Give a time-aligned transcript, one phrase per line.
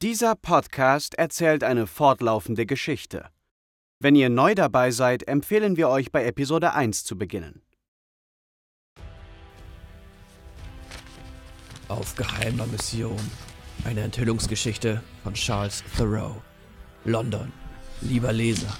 [0.00, 3.30] Dieser Podcast erzählt eine fortlaufende Geschichte.
[3.98, 7.62] Wenn ihr neu dabei seid, empfehlen wir euch bei Episode 1 zu beginnen.
[11.88, 13.18] Auf geheimer Mission.
[13.84, 16.40] Eine Enthüllungsgeschichte von Charles Thoreau.
[17.04, 17.52] London.
[18.00, 18.72] Lieber Leser,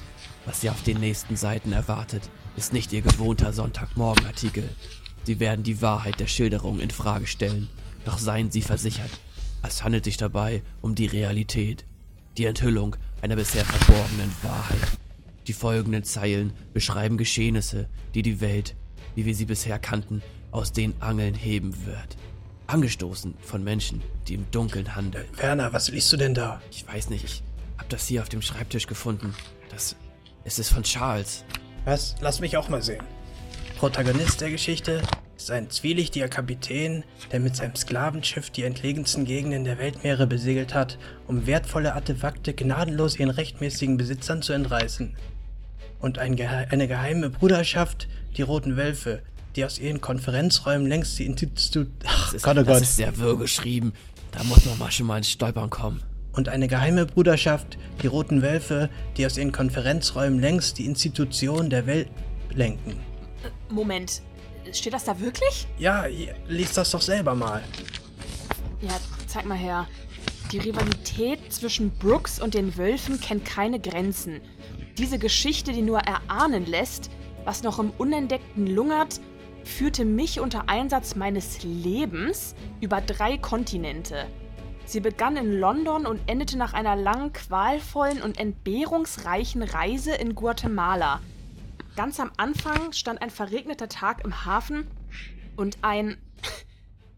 [0.44, 4.68] was Sie auf den nächsten Seiten erwartet, ist nicht Ihr gewohnter Sonntagmorgenartikel.
[5.24, 7.68] Sie werden die Wahrheit der Schilderung in Frage stellen,
[8.04, 9.10] doch seien Sie versichert,
[9.62, 11.84] es handelt sich dabei um die Realität,
[12.36, 14.98] die Enthüllung einer bisher verborgenen Wahrheit.
[15.46, 18.76] Die folgenden Zeilen beschreiben Geschehnisse, die die Welt,
[19.14, 22.16] wie wir sie bisher kannten, aus den Angeln heben wird.
[22.66, 25.26] Angestoßen von Menschen, die im Dunkeln handeln.
[25.36, 26.60] Werner, was liest du denn da?
[26.70, 27.42] Ich weiß nicht, ich
[27.78, 29.34] hab das hier auf dem Schreibtisch gefunden.
[29.70, 29.96] Das
[30.44, 31.44] es ist von Charles.
[31.84, 32.14] Was?
[32.20, 33.04] Lass mich auch mal sehen.
[33.78, 35.02] Protagonist der Geschichte
[35.42, 40.98] ist ein zwielichtiger Kapitän, der mit seinem Sklavenschiff die entlegensten Gegenden der Weltmeere besegelt hat,
[41.26, 45.14] um wertvolle Artefakte gnadenlos ihren rechtmäßigen Besitzern zu entreißen.
[46.00, 49.22] Und ein Gehe eine geheime Bruderschaft, die Roten Wölfe,
[49.56, 51.88] die aus ihren Konferenzräumen längst die Institut...
[52.04, 52.82] Ach Das ist, Gott, oh das Gott.
[52.82, 53.92] ist sehr wirr geschrieben.
[54.32, 56.02] Da muss man mal schon mal ins Stolpern kommen.
[56.32, 61.86] Und eine geheime Bruderschaft, die Roten Wölfe, die aus ihren Konferenzräumen längst die Institution der
[61.86, 62.08] Welt
[62.54, 62.96] lenken.
[63.70, 64.22] Moment,
[64.72, 65.66] steht das da wirklich?
[65.78, 66.06] Ja,
[66.48, 67.62] liest das doch selber mal.
[68.80, 69.86] Ja, zeig mal her.
[70.52, 74.40] Die Rivalität zwischen Brooks und den Wölfen kennt keine Grenzen.
[74.96, 77.10] Diese Geschichte, die nur erahnen lässt,
[77.44, 79.20] was noch im Unentdeckten lungert,
[79.64, 84.26] führte mich unter Einsatz meines Lebens über drei Kontinente.
[84.86, 91.20] Sie begann in London und endete nach einer langen, qualvollen und entbehrungsreichen Reise in Guatemala.
[91.98, 94.86] Ganz am Anfang stand ein verregneter Tag im Hafen
[95.56, 96.16] und ein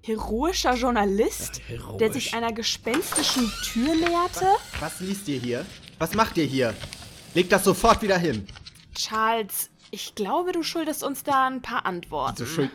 [0.03, 1.99] heroischer Journalist, Ja, heroisch.
[1.99, 4.47] der sich einer gespenstischen Tür näherte.
[4.81, 5.67] Was liest ihr hier?
[5.99, 6.75] Was macht ihr hier?
[7.35, 8.47] Legt das sofort wieder hin.
[8.95, 12.39] Charles, ich glaube, du schuldest uns da ein paar Antworten.
[12.39, 12.71] So schuld.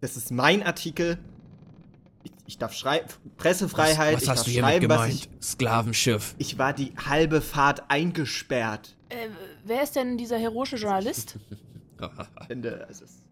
[0.00, 1.18] Das ist mein Artikel.
[2.52, 3.08] Ich, ich darf schreiben.
[3.38, 4.14] Pressefreiheit.
[4.16, 5.28] was ich hast darf du hiermit schreiben, was gemeint?
[5.42, 6.34] Sklavenschiff.
[6.36, 6.52] ich.
[6.52, 8.94] Ich war die halbe Fahrt eingesperrt.
[9.08, 9.28] Äh,
[9.64, 11.36] wer ist denn dieser heroische Journalist?
[12.90, 13.22] Ist.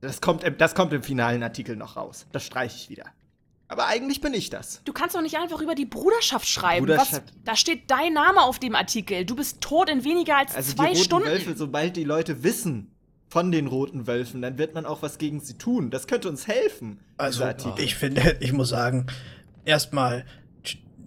[0.00, 2.26] Das kommt, im- das kommt im finalen Artikel noch raus.
[2.32, 3.04] Das streiche ich wieder.
[3.68, 4.80] Aber eigentlich bin ich das.
[4.84, 6.86] Du kannst doch nicht einfach über die Bruderschaft schreiben.
[6.86, 9.26] Bruderschaft- Was, da steht dein Name auf dem Artikel.
[9.26, 11.28] Du bist tot in weniger als Also zwei die roten Stunden.
[11.28, 12.90] Wölfe, sobald die Leute wissen
[13.28, 15.90] von den roten Wölfen, dann wird man auch was gegen sie tun.
[15.90, 17.00] Das könnte uns helfen.
[17.18, 17.44] Also,
[17.76, 19.06] ich finde, ich muss sagen,
[19.64, 20.24] erstmal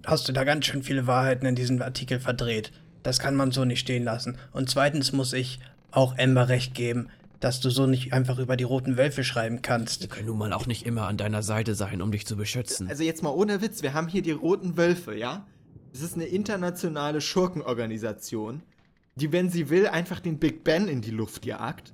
[0.06, 2.72] hast du da ganz schön viele Wahrheiten in diesem Artikel verdreht.
[3.04, 4.38] Das kann man so nicht stehen lassen.
[4.52, 5.59] Und zweitens muss ich
[5.92, 7.09] auch Ember recht geben,
[7.40, 10.02] dass du so nicht einfach über die roten Wölfe schreiben kannst.
[10.02, 12.88] Wir können nun mal auch nicht immer an deiner Seite sein, um dich zu beschützen.
[12.88, 15.46] Also jetzt mal ohne Witz, wir haben hier die Roten Wölfe, ja?
[15.92, 18.62] Das ist eine internationale Schurkenorganisation,
[19.16, 21.94] die, wenn sie will, einfach den Big Ben in die Luft jagt.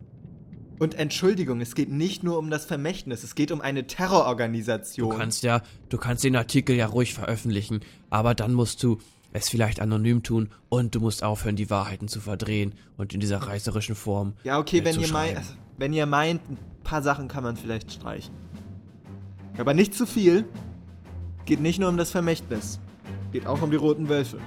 [0.80, 5.18] Und Entschuldigung, es geht nicht nur um das Vermächtnis, es geht um eine Du Terrororganisation.
[5.18, 7.80] kannst ja, du kannst den Artikel ja ruhig veröffentlichen,
[8.12, 9.00] aber dann musst du
[9.34, 13.40] es vielleicht anonym tun und du musst aufhören, die Wahrheiten zu verdrehen und in dieser
[13.40, 14.34] reißerischen Form.
[14.44, 15.48] ja, okay, äh, wenn zu ihr, meint, schreiben.
[15.78, 18.34] wenn ihr meint, ein paar Sachen kann man vielleicht streichen.
[19.58, 20.46] Aber nicht zu viel.
[21.46, 22.80] Geht nicht nur um das Vermächtnis.
[23.32, 24.38] Geht auch um die Roten Wölfe.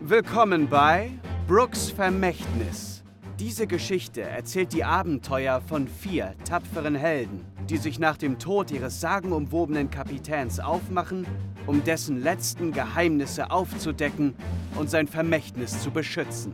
[0.00, 1.10] Willkommen bei
[1.46, 3.04] Brooks Vermächtnis.
[3.38, 9.00] Diese Geschichte erzählt die Abenteuer von vier tapferen Helden, die sich nach dem Tod ihres
[9.00, 11.24] sagenumwobenen Kapitäns aufmachen,
[11.68, 14.34] um dessen letzten Geheimnisse aufzudecken
[14.74, 16.52] und sein Vermächtnis zu beschützen.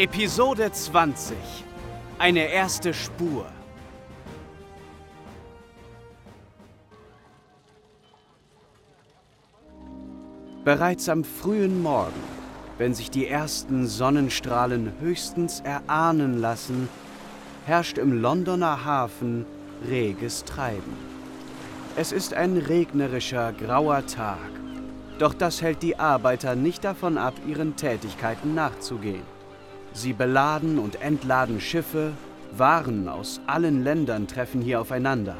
[0.00, 1.36] Episode 20.
[2.18, 3.44] Eine erste Spur.
[10.64, 12.22] Bereits am frühen Morgen,
[12.78, 16.88] wenn sich die ersten Sonnenstrahlen höchstens erahnen lassen,
[17.66, 19.44] herrscht im Londoner Hafen
[19.86, 20.96] reges Treiben.
[21.96, 24.50] Es ist ein regnerischer, grauer Tag,
[25.18, 29.39] doch das hält die Arbeiter nicht davon ab, ihren Tätigkeiten nachzugehen.
[29.92, 32.12] Sie beladen und entladen Schiffe,
[32.56, 35.36] Waren aus allen Ländern treffen hier aufeinander.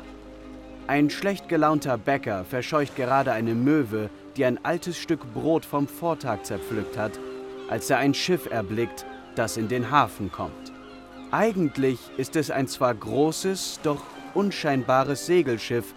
[0.87, 6.45] Ein schlecht gelaunter Bäcker verscheucht gerade eine Möwe, die ein altes Stück Brot vom Vortag
[6.45, 7.19] zerpflückt hat,
[7.69, 9.05] als er ein Schiff erblickt,
[9.35, 10.73] das in den Hafen kommt.
[11.33, 14.03] Eigentlich ist es ein zwar großes, doch
[14.35, 15.95] unscheinbares Segelschiff,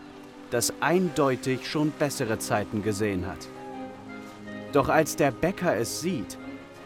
[0.49, 3.47] das eindeutig schon bessere Zeiten gesehen hat.
[4.71, 6.38] Doch als der Bäcker es sieht,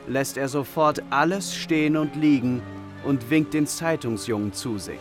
[0.07, 2.61] lässt er sofort alles stehen und liegen
[3.03, 4.99] und winkt den Zeitungsjungen zu sich.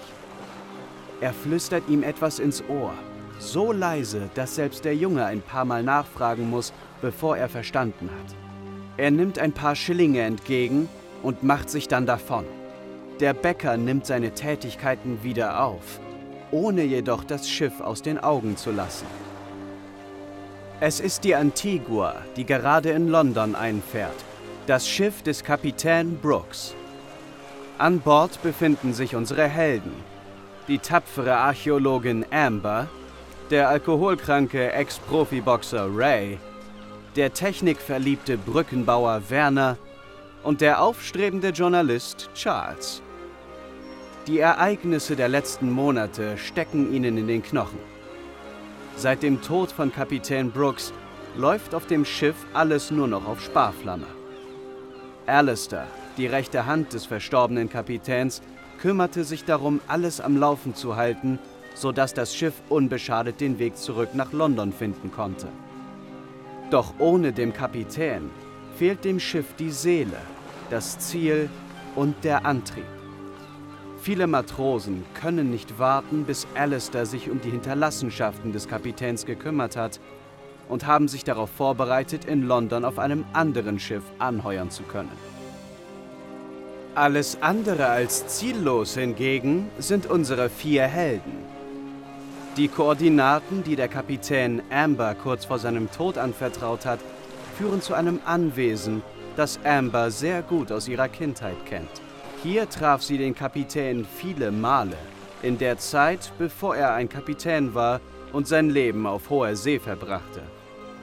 [1.20, 2.92] Er flüstert ihm etwas ins Ohr,
[3.38, 8.34] so leise, dass selbst der Junge ein paar Mal nachfragen muss, bevor er verstanden hat.
[8.98, 10.88] Er nimmt ein paar Schillinge entgegen
[11.22, 12.44] und macht sich dann davon.
[13.20, 16.00] Der Bäcker nimmt seine Tätigkeiten wieder auf,
[16.50, 19.06] ohne jedoch das Schiff aus den Augen zu lassen.
[20.80, 24.14] Es ist die Antigua, die gerade in London einfährt,
[24.66, 26.74] das Schiff des Kapitän Brooks.
[27.78, 29.92] An Bord befinden sich unsere Helden,
[30.66, 32.88] die tapfere Archäologin Amber,
[33.50, 36.38] der alkoholkranke Ex-Profiboxer Ray,
[37.14, 39.76] der technikverliebte Brückenbauer Werner
[40.42, 43.02] und der aufstrebende Journalist Charles.
[44.26, 47.78] Die Ereignisse der letzten Monate stecken ihnen in den Knochen.
[48.96, 50.92] Seit dem Tod von Kapitän Brooks
[51.36, 54.15] läuft auf dem Schiff alles nur noch auf Sparflamme.
[55.26, 55.86] Alistair,
[56.16, 58.42] die rechte Hand des verstorbenen Kapitäns,
[58.80, 61.38] kümmerte sich darum, alles am Laufen zu halten,
[61.74, 65.48] sodass das Schiff unbeschadet den Weg zurück nach London finden konnte.
[66.70, 68.30] Doch ohne dem Kapitän
[68.76, 70.18] fehlt dem Schiff die Seele,
[70.70, 71.48] das Ziel
[71.94, 72.84] und der Antrieb.
[74.00, 79.98] Viele Matrosen können nicht warten, bis Alistair sich um die Hinterlassenschaften des Kapitäns gekümmert hat
[80.68, 85.12] und haben sich darauf vorbereitet, in London auf einem anderen Schiff anheuern zu können.
[86.94, 91.44] Alles andere als ziellos hingegen sind unsere vier Helden.
[92.56, 97.00] Die Koordinaten, die der Kapitän Amber kurz vor seinem Tod anvertraut hat,
[97.58, 99.02] führen zu einem Anwesen,
[99.36, 101.90] das Amber sehr gut aus ihrer Kindheit kennt.
[102.42, 104.96] Hier traf sie den Kapitän viele Male,
[105.42, 108.00] in der Zeit, bevor er ein Kapitän war
[108.32, 110.40] und sein Leben auf hoher See verbrachte.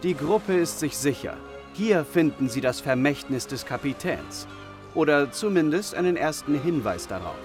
[0.03, 1.37] Die Gruppe ist sich sicher,
[1.73, 4.47] hier finden sie das Vermächtnis des Kapitäns
[4.93, 7.35] oder zumindest einen ersten Hinweis darauf.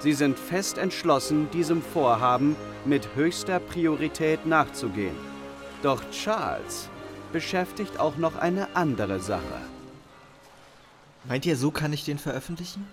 [0.00, 2.54] Sie sind fest entschlossen, diesem Vorhaben
[2.84, 5.16] mit höchster Priorität nachzugehen.
[5.82, 6.88] Doch Charles
[7.32, 9.62] beschäftigt auch noch eine andere Sache.
[11.24, 12.86] Meint ihr, so kann ich den veröffentlichen?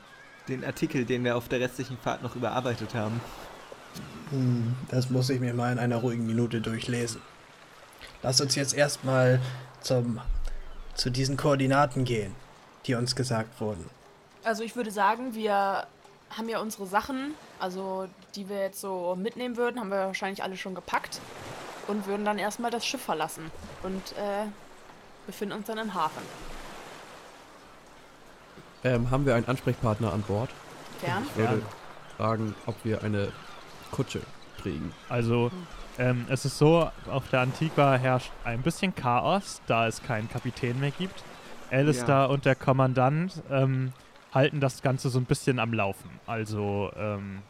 [0.50, 3.21] den Artikel, den wir auf der restlichen Fahrt noch überarbeitet haben.
[4.31, 7.21] Hm, das muss ich mir mal in einer ruhigen Minute durchlesen.
[8.21, 9.39] Lass uns jetzt erstmal
[9.81, 10.19] zum,
[10.94, 12.36] zu diesen Koordinaten gehen,
[12.86, 13.89] die uns gesagt wurden.
[14.44, 15.88] Also ich würde sagen, wir
[16.30, 20.57] haben ja unsere Sachen, also die wir jetzt so mitnehmen würden, haben wir wahrscheinlich alle
[20.57, 21.19] schon gepackt
[21.88, 23.51] und würden dann erstmal das Schiff verlassen
[23.83, 24.45] und äh,
[25.25, 26.21] befinden uns dann im Hafen.
[28.83, 30.50] Ähm, haben wir einen Ansprechpartner an Bord?
[31.00, 31.24] Fern?
[31.30, 31.62] Ich würde
[32.18, 33.31] fragen, ob wir eine
[33.92, 34.21] Kutsche
[34.62, 34.94] kriegen.
[35.10, 35.51] Also,
[35.99, 40.79] ähm, es ist so, auf der Antigua herrscht ein bisschen Chaos, da es keinen Kapitän
[40.79, 41.23] mehr gibt.
[41.69, 42.25] Alistair ja.
[42.25, 43.93] und der Kommandant ähm,
[44.33, 46.09] halten das Ganze so ein bisschen am Laufen.
[46.25, 47.43] Also ähm,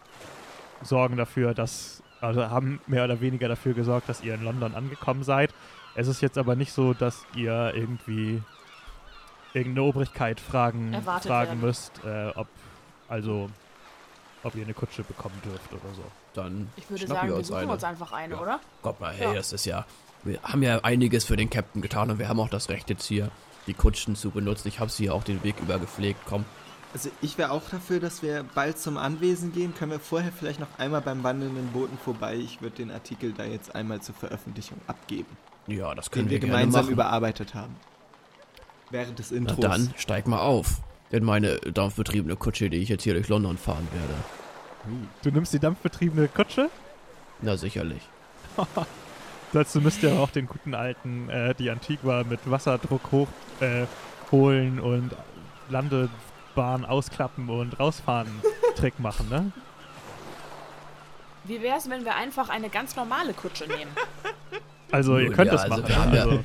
[0.82, 5.24] sorgen dafür, dass, also haben mehr oder weniger dafür gesorgt, dass ihr in London angekommen
[5.24, 5.54] seid.
[5.96, 8.42] Es ist jetzt aber nicht so, dass ihr irgendwie
[9.54, 12.48] irgendeine Obrigkeit fragen, fragen müsst, äh, ob
[13.08, 13.50] also
[14.44, 16.04] ob ihr eine Kutsche bekommen dürft oder so.
[16.34, 17.72] Dann ich würde sagen, wir, wir suchen eine.
[17.72, 18.42] uns einfach eine, ja.
[18.42, 18.60] oder?
[18.82, 19.34] Gott mal, hey, ja.
[19.34, 19.86] das ist ja,
[20.24, 23.06] wir haben ja einiges für den Captain getan und wir haben auch das Recht jetzt
[23.06, 23.32] hier
[23.68, 24.68] die Kutschen zu benutzen.
[24.68, 26.20] Ich habe sie ja auch den Weg über gepflegt.
[26.26, 26.46] Komm.
[26.94, 29.76] Also ich wäre auch dafür, dass wir bald zum Anwesen gehen.
[29.76, 32.36] Können wir vorher vielleicht noch einmal beim wandelnden Booten vorbei?
[32.36, 35.38] Ich würde den Artikel da jetzt einmal zur Veröffentlichung abgeben.
[35.68, 36.94] Ja, das können den wir, wir gemeinsam machen.
[36.94, 37.76] überarbeitet haben
[38.90, 39.60] während des Intros.
[39.62, 40.82] Na dann steig mal auf.
[41.12, 44.14] Denn meine dampfbetriebene Kutsche, die ich jetzt hier durch London fahren werde.
[45.24, 46.70] Du nimmst die dampfbetriebene Kutsche?
[47.42, 48.02] Na sicherlich.
[49.54, 55.12] Dazu müsst ihr auch den guten alten, äh, die Antigua mit Wasserdruck hochholen äh, und
[55.70, 58.30] Landebahn ausklappen und rausfahren
[58.76, 59.52] Trick machen, ne?
[61.46, 63.92] Wie wäre es, wenn wir einfach eine ganz normale Kutsche nehmen?
[64.92, 65.88] Also ihr könnt ja, das also machen.
[65.88, 66.40] Wir haben, ja, also.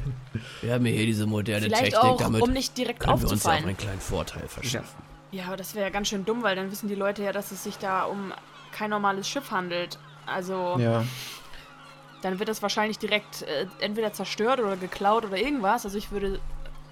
[0.60, 3.46] wir haben hier diese moderne Vielleicht Technik, auch, damit um nicht direkt können wir uns
[3.46, 4.86] auch einen kleinen Vorteil verschaffen.
[4.98, 7.50] Ja, aber das wäre ja ganz schön dumm, weil dann wissen die Leute ja, dass
[7.50, 8.32] es sich da um
[8.72, 9.98] kein normales Schiff handelt.
[10.26, 11.04] Also ja.
[12.22, 15.84] dann wird das wahrscheinlich direkt äh, entweder zerstört oder geklaut oder irgendwas.
[15.84, 16.40] Also ich würde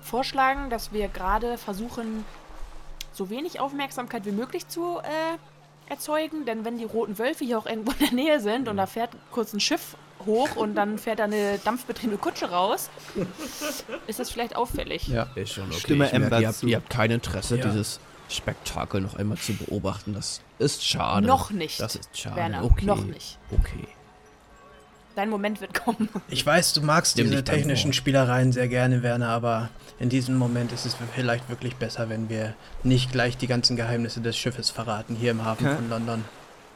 [0.02, 2.24] vorschlagen, dass wir gerade versuchen,
[3.12, 6.44] so wenig Aufmerksamkeit wie möglich zu äh, erzeugen.
[6.46, 9.10] Denn wenn die roten Wölfe hier auch irgendwo in der Nähe sind und da fährt
[9.30, 9.96] kurz ein Schiff
[10.26, 12.90] hoch und dann fährt da eine dampfbetriebene Kutsche raus,
[14.06, 15.08] ist das vielleicht auffällig.
[15.08, 15.80] Ja, ist schon okay.
[15.80, 17.64] Stimme ich merke, ihr, habt, ihr habt kein Interesse, ja.
[17.64, 18.00] dieses
[18.34, 20.14] Spektakel noch einmal zu beobachten.
[20.14, 21.26] Das ist schade.
[21.26, 22.36] Noch nicht, Das ist schade.
[22.36, 22.84] Werner, okay.
[22.86, 23.38] noch nicht.
[23.50, 23.86] Okay.
[25.14, 26.08] Dein Moment wird kommen.
[26.28, 27.92] Ich weiß, du magst Nimm diese technischen.
[27.92, 32.54] Spielereien sehr gerne, Werner, aber in diesem Moment ist es vielleicht wirklich besser, wenn wir
[32.82, 35.76] nicht gleich die ganzen Geheimnisse des Schiffes verraten hier im Hafen Okay.
[35.76, 36.24] von London.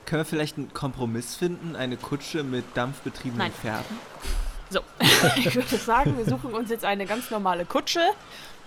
[0.04, 1.74] Können wir vielleicht einen Kompromiss finden?
[1.76, 3.52] Eine Kutsche mit dampfbetriebenen Nein.
[3.52, 3.98] Pferden?
[4.68, 4.80] So,
[5.36, 8.00] ich würde sagen, wir suchen uns jetzt eine ganz normale Kutsche,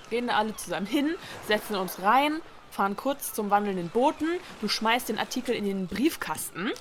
[0.10, 1.10] gehen da alle zusammen hin,
[1.48, 2.40] setzen uns rein,
[2.80, 4.26] fahren kurz zum wandelnden Boten,
[4.62, 6.72] du schmeißt den Artikel in den Briefkasten,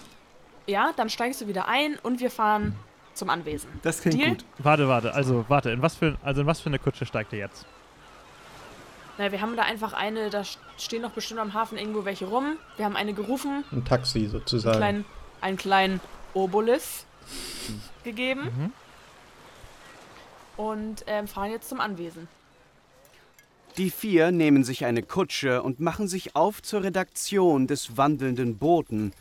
[0.68, 2.76] ja, dann steigst du wieder ein und wir fahren
[3.14, 3.68] zum Anwesen.
[3.82, 4.28] Das klingt Deal?
[4.30, 4.44] gut.
[4.58, 7.40] Warte, warte, also warte, in was für, also in was für eine Kutsche steigt ihr
[7.40, 7.66] jetzt?
[9.18, 10.42] Na, wir haben da einfach eine, da
[10.76, 12.58] stehen noch bestimmt am Hafen irgendwo welche rum.
[12.76, 14.76] Wir haben eine gerufen, Ein Taxi einen sozusagen.
[14.76, 15.04] kleinen,
[15.40, 16.00] einen kleinen
[16.32, 17.06] Obolus
[18.04, 18.72] gegeben Mhm.
[20.64, 22.28] und ähm, fahren jetzt zum Anwesen.
[23.78, 29.12] Die vier nehmen sich eine Kutsche und machen sich auf zur Redaktion des wandelnden Boten,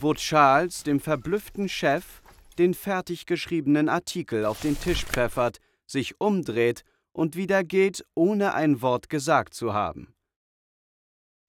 [0.00, 2.20] wo Charles dem verblüfften Chef
[2.58, 6.82] den fertig geschriebenen Artikel auf den Tisch pfeffert, sich umdreht
[7.12, 10.12] und wieder geht, ohne ein Wort gesagt zu haben.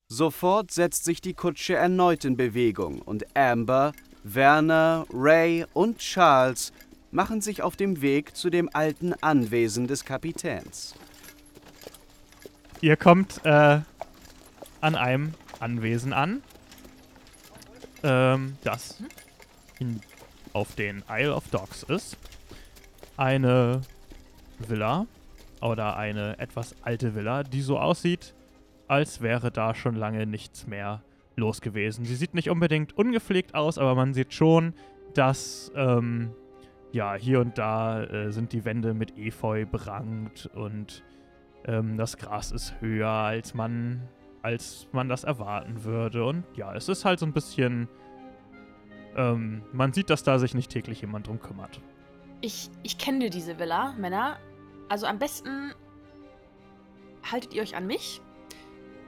[0.07, 3.91] Sofort setzt sich die Kutsche erneut in Bewegung und Amber,
[4.23, 6.73] Werner, Ray und Charles
[7.09, 10.93] machen sich auf dem Weg zu dem alten Anwesen des Kapitäns.
[12.85, 13.79] Ihr kommt äh,
[14.79, 16.43] an einem Anwesen an,
[18.03, 19.01] ähm, das
[19.79, 20.01] in,
[20.53, 22.15] auf den Isle of Dogs ist.
[23.17, 23.81] Eine
[24.59, 25.07] Villa
[25.61, 28.35] oder eine etwas alte Villa, die so aussieht,
[28.87, 31.01] als wäre da schon lange nichts mehr
[31.35, 32.05] los gewesen.
[32.05, 34.75] Sie sieht nicht unbedingt ungepflegt aus, aber man sieht schon,
[35.15, 36.35] dass ähm,
[36.91, 41.03] ja hier und da äh, sind die Wände mit Efeu berankt und
[41.65, 44.07] ähm, das Gras ist höher, als man,
[44.41, 46.25] als man das erwarten würde.
[46.25, 47.87] Und ja, es ist halt so ein bisschen.
[49.15, 51.79] Ähm, man sieht, dass da sich nicht täglich jemand drum kümmert.
[52.41, 54.37] Ich, ich kenne diese Villa, Männer.
[54.89, 55.73] Also am besten
[57.31, 58.21] haltet ihr euch an mich.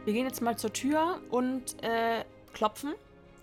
[0.06, 2.24] Wir gehen jetzt mal zur Tür und äh,
[2.54, 2.94] klopfen.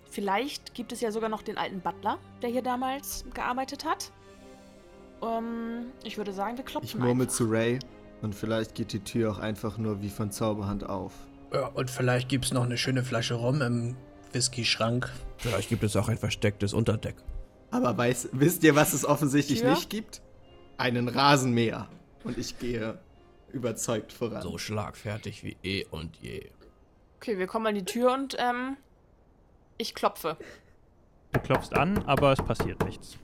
[0.09, 4.11] Vielleicht gibt es ja sogar noch den alten Butler, der hier damals gearbeitet hat.
[5.21, 7.35] Ähm, ich würde sagen, wir klopfen Ich murmel einfach.
[7.35, 7.79] zu Ray
[8.21, 11.13] und vielleicht geht die Tür auch einfach nur wie von Zauberhand auf.
[11.53, 13.95] Ja, und vielleicht gibt's noch eine schöne Flasche Rum im
[14.33, 15.11] Whisky-Schrank.
[15.37, 17.15] Vielleicht gibt es auch ein verstecktes Unterdeck.
[17.71, 19.71] Aber weiß, wisst ihr, was es offensichtlich Tür?
[19.71, 20.21] nicht gibt?
[20.77, 21.87] Einen Rasenmäher.
[22.23, 22.99] Und ich gehe
[23.51, 24.41] überzeugt voran.
[24.41, 26.49] So schlagfertig wie eh und je.
[27.17, 28.77] Okay, wir kommen an die Tür und ähm,
[29.77, 30.37] ich klopfe.
[31.31, 33.17] Du klopfst an, aber es passiert nichts.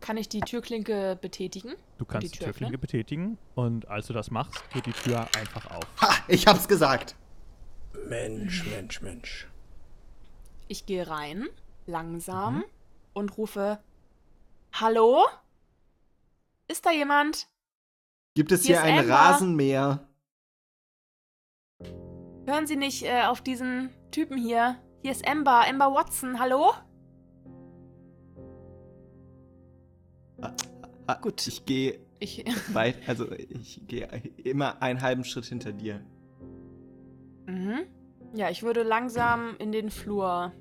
[0.00, 1.74] Kann ich die Türklinke betätigen?
[1.98, 2.80] Du kannst die, Tür Türklinke öffnen?
[2.80, 5.84] betätigen und als du das machst, geht die Tür einfach auf.
[6.00, 7.14] Ha, ich hab's gesagt.
[8.08, 9.46] Mensch, Mensch, Mensch.
[10.68, 11.46] Ich gehe rein,
[11.86, 12.64] langsam, Mhm.
[13.12, 13.78] und rufe:
[14.72, 15.26] Hallo?
[16.68, 17.48] Ist da jemand?
[18.34, 19.12] Gibt es Hier hier, ein Amber.
[19.14, 20.06] Rasenmäher?
[22.46, 24.76] Hören Sie nicht äh, auf diesen Typen hier.
[25.02, 26.72] Hier ist Amber, Amber Watson, hallo?
[31.22, 31.46] Gut.
[31.46, 34.06] Ich gehe Ich, weit, also ich gehe
[34.44, 36.00] immer einen halben Schritt hinter dir.
[37.46, 37.80] mhm.
[38.32, 40.52] Ja, ich würde langsam in den Flur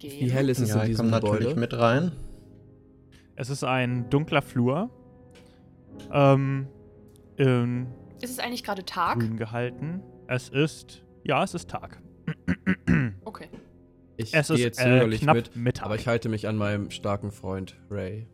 [0.00, 0.26] gehen.
[0.26, 1.60] Wie hell ist es Ja, in ich diesem natürlich Gebäude?
[1.60, 2.12] mit rein.
[3.36, 4.90] Es ist ein dunkler Flur.
[6.12, 6.66] Ähm,
[7.36, 7.86] in
[8.20, 9.20] Ist es eigentlich gerade Tag?
[9.20, 10.02] grün gehalten.
[10.26, 11.04] Es ist.
[11.22, 12.02] Ja, es ist Tag.
[13.24, 13.48] Okay.
[14.16, 15.84] Ich Es gehe ist jetzt äh, knapp mit, Mittag.
[15.86, 18.26] aber ich halte mich an meinem starken Freund Ray.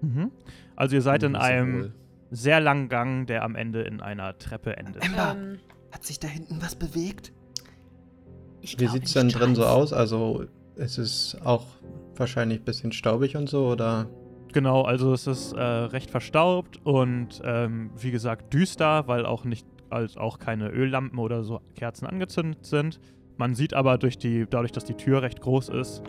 [0.00, 0.30] Mhm.
[0.76, 1.92] Also ihr seid in Nicht so einem wohl.
[2.30, 5.02] sehr langen Gang, der am Ende in einer Treppe endet.
[5.04, 5.58] Amber, Ähm,
[5.92, 7.32] hat sich da hinten was bewegt?
[8.60, 9.92] ich Wie sieht's nicht, denn drin so aus?
[9.92, 10.44] Also,
[10.76, 11.66] ist es auch
[12.16, 14.08] wahrscheinlich ein bisschen staubig und so, oder?
[14.52, 19.66] Genau, also es ist äh, recht verstaubt und ähm, wie gesagt düster, weil auch nicht,
[19.90, 22.98] als auch keine Öllampen oder so Kerzen angezündet sind.
[23.36, 26.02] Man sieht aber durch die, dadurch, dass die Tür recht groß ist,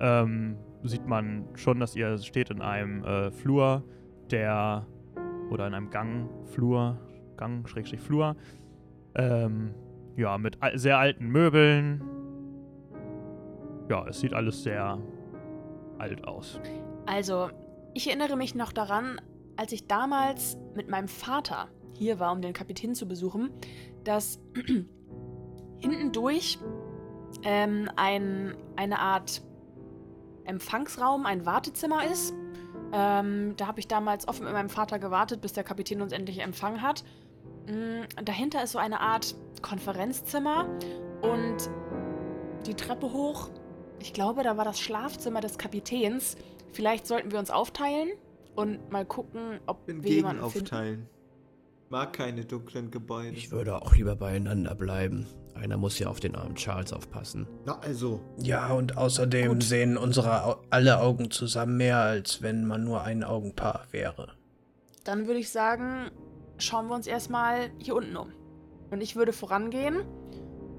[0.00, 3.82] ähm, sieht man schon, dass ihr steht in einem äh, Flur,
[4.30, 4.86] der
[5.50, 6.98] oder in einem Gang, Flur,
[7.36, 8.36] Gang, Schrägstrich Flur,
[9.14, 9.74] ähm,
[10.16, 12.02] ja, mit al sehr alten Möbeln.
[13.88, 14.98] Ja, es sieht alles sehr
[15.98, 16.60] alt aus.
[17.06, 17.50] Also,
[17.94, 19.20] ich erinnere mich noch daran,
[19.56, 23.50] als ich damals mit meinem Vater hier war, um den Kapitän zu besuchen,
[24.04, 24.40] dass
[25.78, 26.58] hinten durch
[27.42, 29.42] ähm, ein, eine Art
[30.46, 32.34] Empfangsraum, ein Wartezimmer ist.
[32.92, 36.40] Ähm, da habe ich damals offen mit meinem Vater gewartet, bis der Kapitän uns endlich
[36.40, 37.04] empfangen hat.
[37.68, 40.68] Mm, dahinter ist so eine Art Konferenzzimmer
[41.22, 41.70] und
[42.66, 43.50] die Treppe hoch.
[44.00, 46.36] Ich glaube, da war das Schlafzimmer des Kapitäns.
[46.72, 48.10] Vielleicht sollten wir uns aufteilen
[48.54, 50.66] und mal gucken, ob bin wir jemanden finden.
[50.66, 51.08] aufteilen.
[51.88, 53.36] Mag keine dunklen Gebäude.
[53.36, 55.26] Ich würde auch lieber beieinander bleiben.
[55.56, 57.46] Einer muss ja auf den armen Charles aufpassen.
[57.64, 58.20] Na, also.
[58.38, 59.62] Ja, und außerdem Gut.
[59.62, 64.32] sehen unsere Au alle Augen zusammen mehr, als wenn man nur ein Augenpaar wäre.
[65.04, 66.10] Dann würde ich sagen,
[66.58, 68.32] schauen wir uns erstmal hier unten um.
[68.90, 70.02] Und ich würde vorangehen.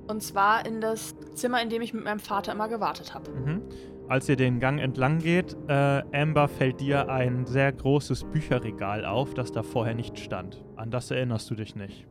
[0.07, 3.31] Und zwar in das Zimmer, in dem ich mit meinem Vater immer gewartet habe.
[3.31, 3.61] Mhm.
[4.07, 9.33] Als ihr den Gang entlang geht, äh, Amber fällt dir ein sehr großes Bücherregal auf,
[9.33, 10.63] das da vorher nicht stand.
[10.77, 12.07] An das erinnerst du dich nicht.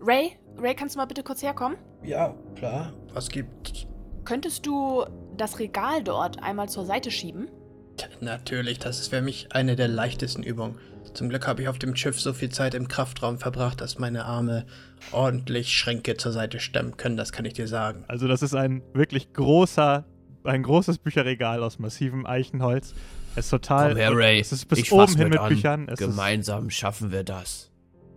[0.00, 1.76] Ray, Ray, kannst du mal bitte kurz herkommen?
[2.02, 2.92] Ja, klar.
[3.12, 3.86] Was gibt's?
[4.24, 5.04] Könntest du
[5.36, 7.48] das Regal dort einmal zur Seite schieben?
[7.96, 10.76] T- Natürlich, das ist für mich eine der leichtesten Übungen.
[11.14, 14.24] Zum Glück habe ich auf dem Schiff so viel Zeit im Kraftraum verbracht, dass meine
[14.26, 14.64] Arme
[15.12, 18.04] ordentlich Schränke zur Seite stemmen können, das kann ich dir sagen.
[18.06, 20.04] Also das ist ein wirklich großer,
[20.44, 22.94] ein großes Bücherregal aus massivem Eichenholz.
[23.34, 23.88] Es ist total.
[23.90, 24.40] Komm her, Ray.
[24.40, 25.48] Es ist bis ich oben fass hin mit mit.
[25.48, 25.88] Büchern.
[25.88, 27.70] Es ist, Gemeinsam schaffen wir das.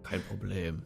[0.04, 0.84] Kein Problem.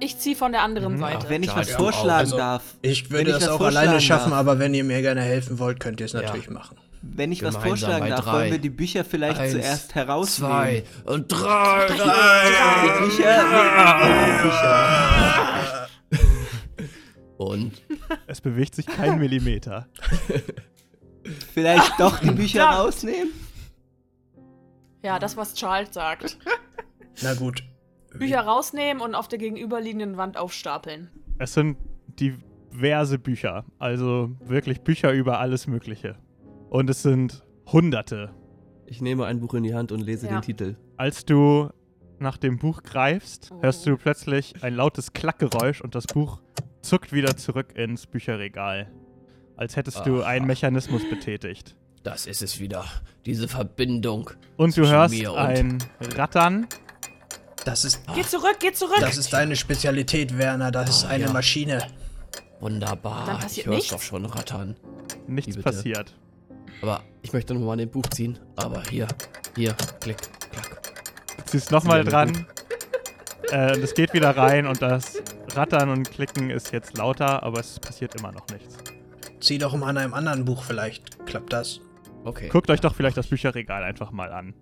[0.00, 0.98] Ich ziehe von der anderen Mhm.
[1.00, 1.18] Seite.
[1.24, 2.62] Ach, wenn ich was Ja, vorschlagen also, darf.
[2.82, 4.38] Ich würde ich das was auch alleine vorschlagen schaffen, darf.
[4.40, 6.22] aber wenn ihr mir gerne helfen wollt, könnt ihr es Ja.
[6.22, 6.76] natürlich machen.
[7.02, 8.32] Wenn ich was Gemeinsam vorschlagen bei darf, drei.
[8.32, 10.52] wollen wir die Bücher vielleicht Eins, zuerst herausnehmen.
[10.56, 11.86] Zwei und drei.
[11.88, 13.44] Die Bücher,
[14.02, 15.88] die Bücher.
[17.36, 17.72] Und
[18.26, 19.86] es bewegt sich kein Millimeter.
[21.54, 22.70] Vielleicht doch die Bücher Ja.
[22.80, 23.30] rausnehmen?
[25.02, 26.36] Ja, das, was Charles sagt.
[27.22, 27.62] Na gut.
[28.18, 31.10] Bücher rausnehmen und auf der gegenüberliegenden Wand aufstapeln.
[31.38, 31.76] Es sind
[32.20, 33.64] diverse Bücher.
[33.78, 36.16] Also wirklich Bücher über alles Mögliche.
[36.70, 38.30] Und es sind Hunderte.
[38.86, 40.32] ich nehme ein Buch in die Hand und lese Ja.
[40.40, 40.76] den Titel.
[40.96, 41.68] Als du
[42.18, 43.62] nach dem Buch greifst, Oh.
[43.62, 46.40] hörst du plötzlich ein lautes Klackgeräusch und das Buch
[46.80, 48.90] zuckt wieder zurück ins Bücherregal.
[49.56, 50.28] Als hättest du Aha.
[50.28, 51.76] einen Mechanismus betätigt.
[52.02, 52.84] Das ist es wieder.
[53.26, 54.30] Diese Verbindung.
[54.56, 55.78] Und du hörst mir und- ein
[56.16, 56.66] Rattern.
[57.68, 58.96] Das ist, Geh zurück, geh zurück!
[58.98, 60.70] das ist deine Spezialität, Werner.
[60.70, 61.32] Das ist Oh, eine ja.
[61.34, 61.86] Maschine.
[62.60, 63.26] Wunderbar.
[63.26, 64.74] Dann passiert ich hör's doch schon rattern.
[65.26, 66.14] Nichts Wie passiert.
[66.80, 68.38] Aber ich möchte nochmal an dem Buch ziehen.
[68.56, 69.06] Aber hier,
[69.54, 70.16] hier, klick,
[70.50, 70.80] klack.
[71.36, 72.46] Du ziehst nochmal dran.
[73.50, 75.22] Äh, und es geht wieder rein und das
[75.54, 78.76] Rattern und Klicken ist jetzt lauter, aber es passiert immer noch nichts.
[79.40, 81.80] Zieh doch mal an einem anderen Buch, vielleicht klappt das.
[82.24, 82.48] Okay.
[82.48, 84.54] Guckt euch doch vielleicht das Bücherregal einfach mal an.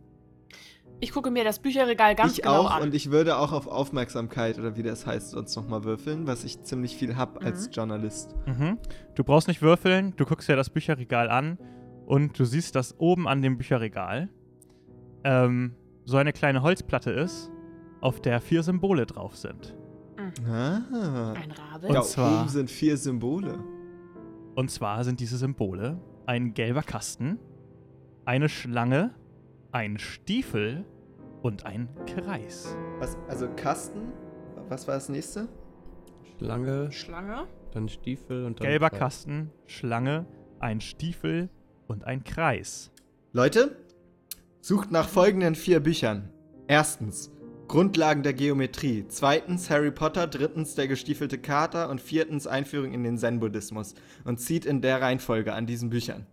[0.98, 2.84] Ich gucke mir das Bücherregal ganz ich genau auch an.
[2.84, 6.62] und ich würde auch auf Aufmerksamkeit oder wie das heißt sonst nochmal würfeln, was ich
[6.62, 7.72] ziemlich viel hab als Mhm.
[7.72, 8.34] Journalist.
[8.46, 8.78] Mhm.
[9.14, 11.58] Du brauchst nicht würfeln, du guckst dir das Bücherregal an
[12.06, 14.30] und du siehst, dass oben an dem Bücherregal
[15.24, 15.74] ähm,
[16.06, 17.50] so eine kleine Holzplatte ist,
[18.00, 19.74] auf der vier Symbole drauf sind.
[20.48, 20.80] Ah.
[21.34, 21.88] Ein Rabe.
[21.88, 23.58] Und da zwar- oben sind vier Symbole.
[24.54, 27.38] Und zwar sind diese Symbole ein gelber Kasten,
[28.24, 29.14] eine Schlange,
[29.76, 30.86] ein Stiefel
[31.42, 32.74] und ein Kreis.
[32.98, 34.10] Was, also Kasten?
[34.70, 35.48] Was war das nächste?
[36.38, 37.46] Schlange, Schlange.
[37.72, 38.68] dann Stiefel und dann.
[38.68, 38.98] Gelber Kreis.
[38.98, 40.24] Kasten, Schlange,
[40.60, 41.50] ein Stiefel
[41.88, 42.90] und ein Kreis.
[43.34, 43.76] Leute,
[44.62, 46.30] sucht nach folgenden vier Büchern.
[46.68, 47.30] Erstens,
[47.68, 49.04] Grundlagen der Geometrie.
[49.08, 50.26] Zweitens, Harry Potter.
[50.26, 51.90] Drittens, der gestiefelte Kater.
[51.90, 53.94] Und viertens, Einführung in den Zen-Buddhismus.
[54.24, 56.24] Und zieht in der Reihenfolge an diesen Büchern.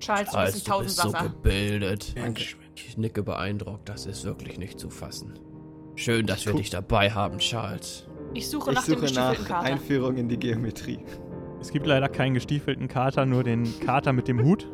[0.00, 2.14] Charles, du bist ein du bist so gebildet.
[2.14, 5.34] Mensch, Ich nicke beeindruckt, das ist wirklich nicht zu fassen.
[5.96, 8.06] Schön, dass wir dich dabei haben, Charles.
[8.34, 9.66] ich suche Ich nach dem suche gestiefelten nach Kater.
[9.66, 11.00] Einführung in die Geometrie.
[11.60, 14.70] Es gibt leider keinen gestiefelten Kater, nur den Kater mit dem Hut.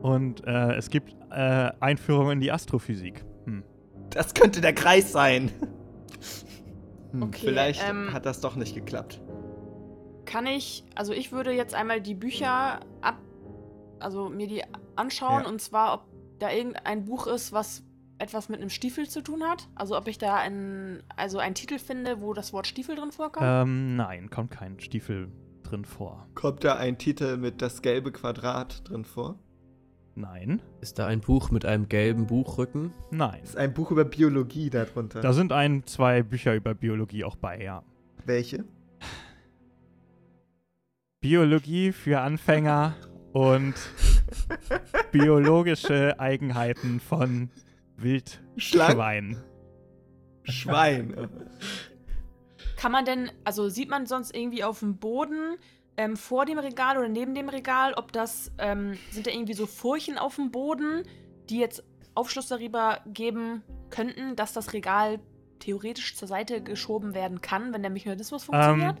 [0.00, 3.22] Und äh, es gibt äh, Einführung in die Astrophysik.
[3.44, 3.62] Hm.
[4.10, 5.50] Das könnte der Kreis sein.
[7.12, 9.20] Hm, Okay, vielleicht ähm, hat das doch nicht geklappt.
[10.24, 13.18] Kann ich, also ich würde jetzt einmal die Bücher ab,
[14.02, 14.62] also mir die
[14.96, 15.48] anschauen Ja.
[15.48, 16.04] und zwar, ob
[16.38, 17.84] da irgendein Buch ist, was
[18.18, 19.68] etwas mit einem Stiefel zu tun hat.
[19.74, 23.46] Also ob ich da einen, also einen Titel finde, wo das Wort Stiefel drin vorkommt.
[23.48, 25.30] Ähm, nein, kommt kein Stiefel
[25.64, 26.28] drin vor.
[26.34, 29.38] Kommt da ein Titel mit das gelbe Quadrat drin vor?
[30.14, 32.92] Nein, Ist da ein Buch mit einem gelben Buchrücken?
[33.10, 33.42] nein.
[33.42, 35.20] Ist ein Buch über Biologie darunter.
[35.22, 37.82] Da sind ein, zwei Bücher über Biologie auch bei, ja.
[38.26, 38.64] Welche?
[41.20, 42.94] Biologie für Anfänger
[43.32, 43.74] und
[45.10, 47.50] biologische Eigenheiten von
[47.96, 49.42] Wildschweinen.
[50.44, 51.28] Schwein.
[52.76, 55.56] Kann man denn, also sieht man sonst irgendwie auf dem Boden
[55.96, 59.66] ähm, vor dem Regal oder neben dem Regal, ob das, ähm, sind da irgendwie so
[59.66, 61.04] Furchen auf dem Boden,
[61.48, 65.20] die jetzt Aufschluss darüber geben könnten, dass das Regal
[65.60, 68.96] theoretisch zur Seite geschoben werden kann, wenn der Mechanismus funktioniert?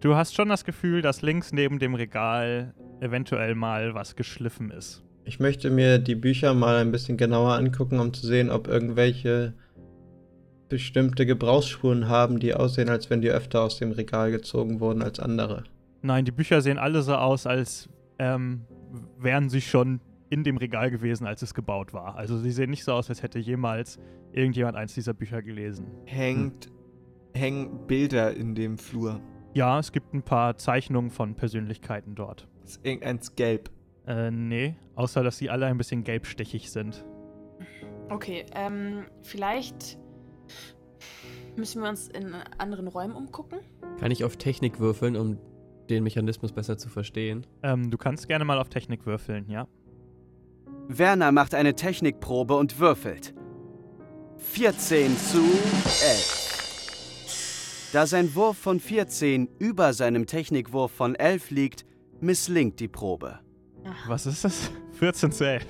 [0.00, 5.02] Du hast schon das Gefühl, dass links neben dem Regal eventuell mal was geschliffen ist.
[5.24, 9.54] Ich möchte mir die Bücher mal ein bisschen genauer angucken, um zu sehen, ob irgendwelche
[10.68, 15.20] bestimmte Gebrauchsspuren haben, die aussehen, als wenn die öfter aus dem Regal gezogen wurden als
[15.20, 15.64] andere.
[16.02, 18.62] Nein, die Bücher sehen alle so aus, als ähm,
[19.18, 22.16] wären sie schon in dem Regal gewesen, als es gebaut war.
[22.16, 23.98] Also sie sehen nicht so aus, als hätte jemals
[24.32, 25.86] irgendjemand eins dieser Bücher gelesen.
[26.06, 26.70] Hängt,
[27.34, 29.20] hängen Bilder in dem Flur.
[29.52, 32.46] Ja, es gibt ein paar Zeichnungen von Persönlichkeiten dort.
[32.64, 33.70] Ist irgendeins gelb.
[34.06, 37.04] Äh, nee, außer dass sie alle ein bisschen gelbstichig sind.
[38.08, 39.98] Okay, ähm, vielleicht
[41.56, 43.60] müssen wir uns in anderen Räumen umgucken.
[43.98, 45.38] Kann ich auf Technik würfeln, um
[45.88, 47.46] den Mechanismus besser zu verstehen?
[47.62, 49.66] Ähm, du kannst gerne mal auf Technik würfeln, ja?
[50.88, 53.34] Werner macht eine Technikprobe und würfelt.
[54.38, 56.49] 14 zu 11.
[57.92, 61.84] Da sein Wurf von 14 über seinem Technikwurf von 11 liegt,
[62.20, 63.40] misslingt die Probe.
[64.06, 64.70] Was ist das?
[64.92, 65.66] 14 zu 11.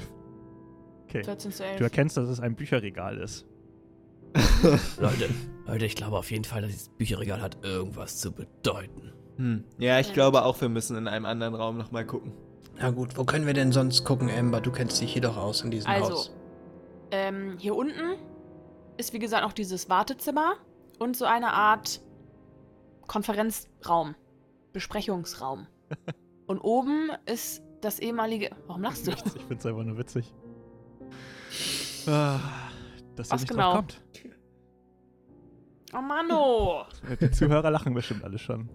[1.09, 1.25] Okay.
[1.25, 1.79] 14 zu 11.
[1.79, 3.47] Du erkennst, dass es ein Bücherregal ist.
[5.01, 5.29] Leute,
[5.67, 9.13] Leute, ich glaube auf jeden Fall, dass dieses Bücherregal hat irgendwas zu bedeuten.
[9.37, 9.65] Hm.
[9.79, 12.33] Ja, ich glaube auch, wir müssen in einem anderen Raum nochmal gucken.
[12.79, 14.61] Na gut, wo können wir denn sonst gucken, Amber?
[14.61, 16.33] Du kennst dich hier doch aus in diesem Also, Haus.
[17.11, 18.17] ähm, hier unten
[18.99, 20.55] ist wie gesagt noch dieses Wartezimmer
[20.99, 22.01] und so eine Art
[23.11, 24.15] Konferenzraum,
[24.73, 25.67] Besprechungsraum.
[26.47, 28.51] und oben ist das ehemalige.
[28.69, 29.11] Warum lachst du?
[29.11, 30.33] Ich finde es einfach nur witzig.
[32.07, 32.39] Ah,
[33.15, 33.73] dass ihr Was nicht genau?
[33.73, 34.01] drauf kommt.
[35.93, 36.85] Oh Mano!
[37.21, 38.71] Die Zuhörer lachen bestimmt alle schon.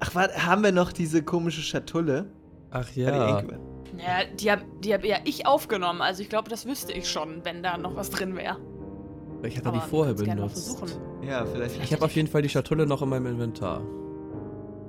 [0.00, 2.30] Ach, warte, haben wir noch diese komische Schatulle?
[2.70, 3.38] Ach ja.
[3.38, 3.58] Enkel-
[3.96, 7.44] Ja, die habe die hab ja ich aufgenommen, also ich glaube, das wüsste ich schon,
[7.46, 8.58] wenn da noch was drin wäre.
[9.42, 10.82] Ich hatte Aber die vorher benutzt.
[11.26, 11.82] Ja, vielleicht.
[11.82, 13.82] Ich habe auf jeden Fall die Schatulle noch in meinem Inventar.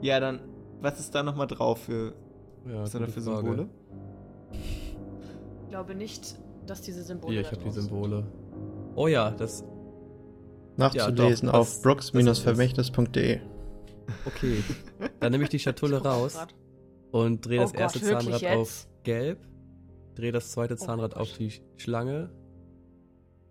[0.01, 0.39] Ja, dann,
[0.81, 2.13] was ist da nochmal drauf für,
[2.67, 3.37] Ja, was sind da für Frage.
[3.47, 3.69] Symbole?
[4.51, 7.33] Ich glaube nicht, dass diese Symbole.
[7.33, 7.71] Hier, ich habe die.
[7.71, 8.23] Symbole.
[8.95, 9.63] Oh ja, das.
[10.77, 13.39] Nachzulesen Ja, doch, auf brox-vermächtnis.de.
[14.25, 14.63] Okay.
[15.19, 16.37] Dann nehme ich die Schatulle raus
[17.11, 18.57] und drehe Oh das Gott, erste wirklich Zahnrad jetzt?
[18.57, 19.39] auf gelb,
[20.15, 21.21] drehe das zweite Oh Zahnrad Gott.
[21.21, 22.29] auf die Schlange,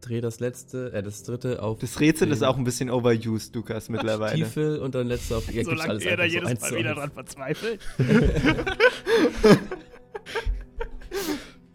[0.01, 3.89] drehe das letzte, äh, das dritte auf Das Rätsel ist auch ein bisschen overused, Lukas,
[3.89, 4.37] mittlerweile.
[4.37, 5.53] Stiefel und dann letzte auf.
[5.53, 7.81] Ja, Solange alles ihr da so jedes eins Mal wieder dran verzweifelt.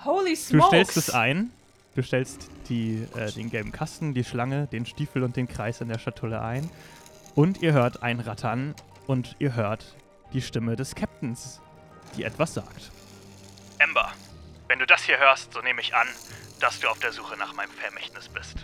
[0.04, 0.68] Holy Du smokes!
[0.68, 1.52] stellst es ein.
[1.96, 5.90] Du stellst die, äh, den gelben Kasten, die Schlange, den Stiefel und den Kreis in
[5.90, 6.70] der Schatulle ein.
[7.36, 8.76] Und ihr hört ein Rattern
[9.08, 9.96] und ihr hört
[10.34, 11.60] die Stimme des Captains,
[12.18, 12.92] die etwas sagt.
[13.80, 14.12] Ember,
[14.72, 16.08] wenn du das hier hörst, so nehme ich an,
[16.62, 18.56] dass du auf der Suche nach meinem Vermächtnis bist.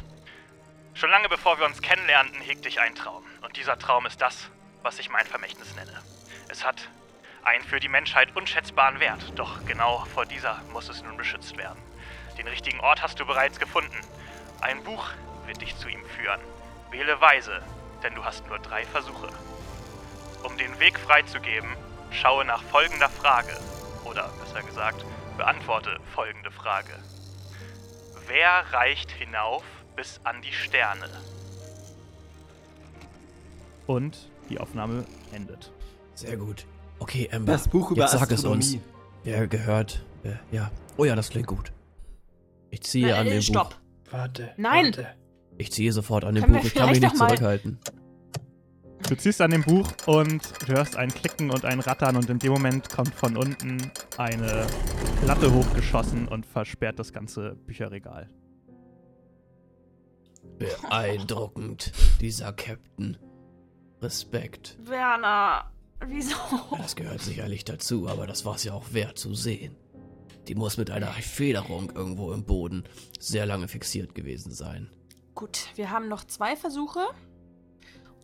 [0.93, 3.25] Schon lange bevor wir uns kennenlernten, hegte ich einen Traum.
[3.41, 4.49] Und dieser Traum ist das,
[4.83, 6.01] was ich mein Vermächtnis nenne.
[6.47, 6.87] Es hat
[7.43, 11.77] einen für die Menschheit unschätzbaren Wert, doch genau vor dieser muss es nun beschützt werden.
[12.37, 13.99] Den richtigen Ort hast du bereits gefunden.
[14.61, 15.09] Ein Buch
[15.45, 16.39] wird dich zu ihm führen.
[16.89, 17.61] Wähle weise,
[18.01, 19.27] denn du hast nur drei Versuche.
[20.43, 21.75] Um den Weg freizugeben,
[22.11, 23.59] schaue nach folgender Frage.
[24.05, 25.03] Oder besser gesagt,
[25.37, 26.91] beantworte folgende Frage.
[28.27, 29.63] Wer reicht hinauf
[29.95, 31.07] bis an die Sterne?
[33.85, 35.71] Und die Aufnahme endet.
[36.15, 36.65] Sehr gut.
[36.99, 37.53] Okay, Amber.
[37.53, 38.77] Das Buch über jetzt sag es uns.
[39.23, 40.03] Wer gehört?
[40.23, 40.71] Wer, ja.
[40.97, 41.71] Oh ja, das klingt gut.
[42.69, 43.69] Ich ziehe an Äh, dem stopp!
[43.69, 44.13] Buch.
[44.13, 44.53] Warte.
[44.57, 44.85] Nein!
[44.87, 45.07] Warte.
[45.57, 46.63] Ich ziehe sofort an dem Buch.
[46.63, 47.79] Ich kann mich nicht doch mal- zurückhalten.
[49.07, 52.39] Du ziehst an dem Buch und du hörst ein Klicken und ein Rattern und in
[52.39, 54.67] dem Moment kommt von unten eine
[55.23, 58.29] Platte hochgeschossen und versperrt das ganze Bücherregal.
[60.59, 63.17] Beeindruckend, dieser Captain.
[64.01, 64.77] Respekt.
[64.81, 65.71] Werner,
[66.05, 66.35] wieso?
[66.77, 69.77] Das gehört sicherlich dazu, aber das war es ja auch wert zu sehen.
[70.49, 72.83] Die muss mit einer Federung irgendwo im Boden
[73.19, 74.89] sehr lange fixiert gewesen sein.
[75.33, 77.05] Gut, wir haben noch zwei Versuche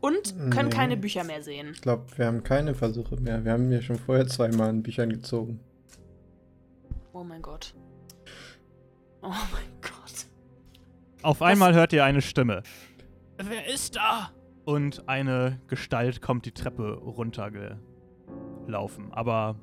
[0.04, 0.76] und können Nee.
[0.76, 1.70] keine Bücher mehr sehen.
[1.74, 3.44] Ich glaube, wir haben keine Versuche mehr.
[3.46, 5.62] Wir haben ja schon vorher zweimal an Büchern gezogen.
[7.14, 7.74] Oh mein Gott.
[9.22, 10.28] Oh mein Gott.
[11.22, 12.64] Auf einmal hört ihr eine Stimme.
[13.42, 14.32] Wer ist da?
[14.66, 19.56] Und eine Gestalt kommt die Treppe runtergelaufen, aber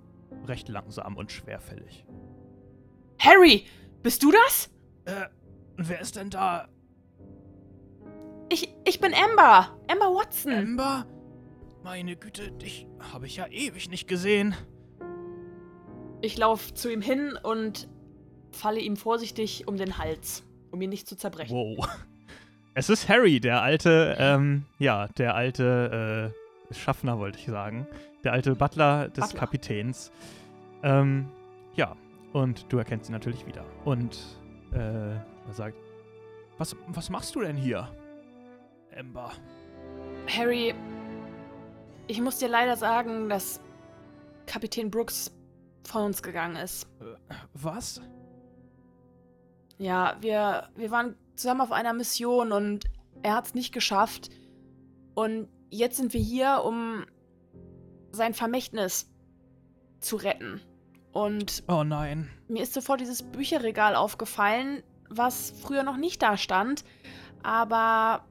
[0.46, 2.06] recht langsam und schwerfällig.
[3.18, 3.64] Harry,
[4.02, 4.70] bist du das?
[5.04, 5.26] Äh,
[5.76, 6.68] wer ist denn da?
[8.52, 9.78] Ich, ich bin Amber.
[9.86, 10.52] Amber Watson.
[10.52, 11.06] Amber?
[11.84, 14.54] Meine Güte, dich habe ich ja ewig nicht gesehen.
[16.20, 17.88] Ich laufe zu ihm hin und
[18.50, 21.56] falle ihm vorsichtig um den Hals, um ihn nicht zu zerbrechen.
[21.56, 21.88] Wow.
[22.74, 26.32] Es ist Harry, der alte, ähm, ja, der alte
[26.70, 27.86] äh, Schaffner, wollte ich sagen.
[28.24, 29.40] Der alte Butler des Butler.
[29.40, 30.12] Kapitäns.
[30.82, 31.28] Ähm,
[31.74, 31.96] ja,
[32.32, 33.64] und du erkennst ihn natürlich wieder.
[33.84, 34.18] Und
[34.72, 35.76] äh, er sagt,
[36.58, 37.88] was, was machst du denn hier,
[38.92, 39.32] Ember?
[40.28, 40.74] Harry,
[42.06, 43.60] ich muss dir leider sagen, dass
[44.46, 45.32] Kapitän Brooks
[45.84, 46.84] von uns gegangen ist.
[47.00, 48.00] Äh, was?
[49.78, 52.84] Ja, wir, wir waren zusammen auf einer Mission und
[53.22, 54.28] er hat es nicht geschafft.
[55.14, 57.06] Und jetzt sind wir hier, um
[58.12, 59.10] sein Vermächtnis
[60.00, 60.60] zu retten.
[61.12, 62.30] Und Oh nein.
[62.48, 66.84] mir ist sofort dieses Bücherregal aufgefallen, was früher noch nicht da stand.
[67.42, 68.24] Aber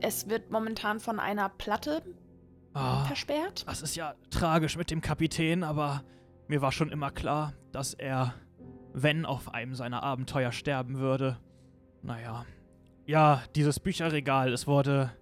[0.00, 2.02] es wird momentan von einer Platte
[2.74, 3.64] Ah, versperrt.
[3.68, 6.02] das ist ja tragisch mit dem Kapitän, aber
[6.48, 8.34] mir war schon immer klar, dass er,
[8.92, 11.38] wenn auf einem seiner Abenteuer sterben würde.
[12.02, 12.44] Naja.
[13.06, 15.12] Ja, dieses Bücherregal, es wurde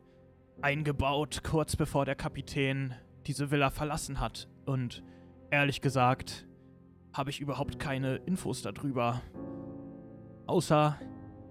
[0.63, 2.95] eingebaut, kurz bevor der Kapitän
[3.27, 4.49] diese Villa verlassen hat.
[4.65, 5.03] Und
[5.51, 6.47] ehrlich gesagt,
[7.13, 9.21] habe ich überhaupt keine Infos darüber.
[10.47, 10.99] Außer,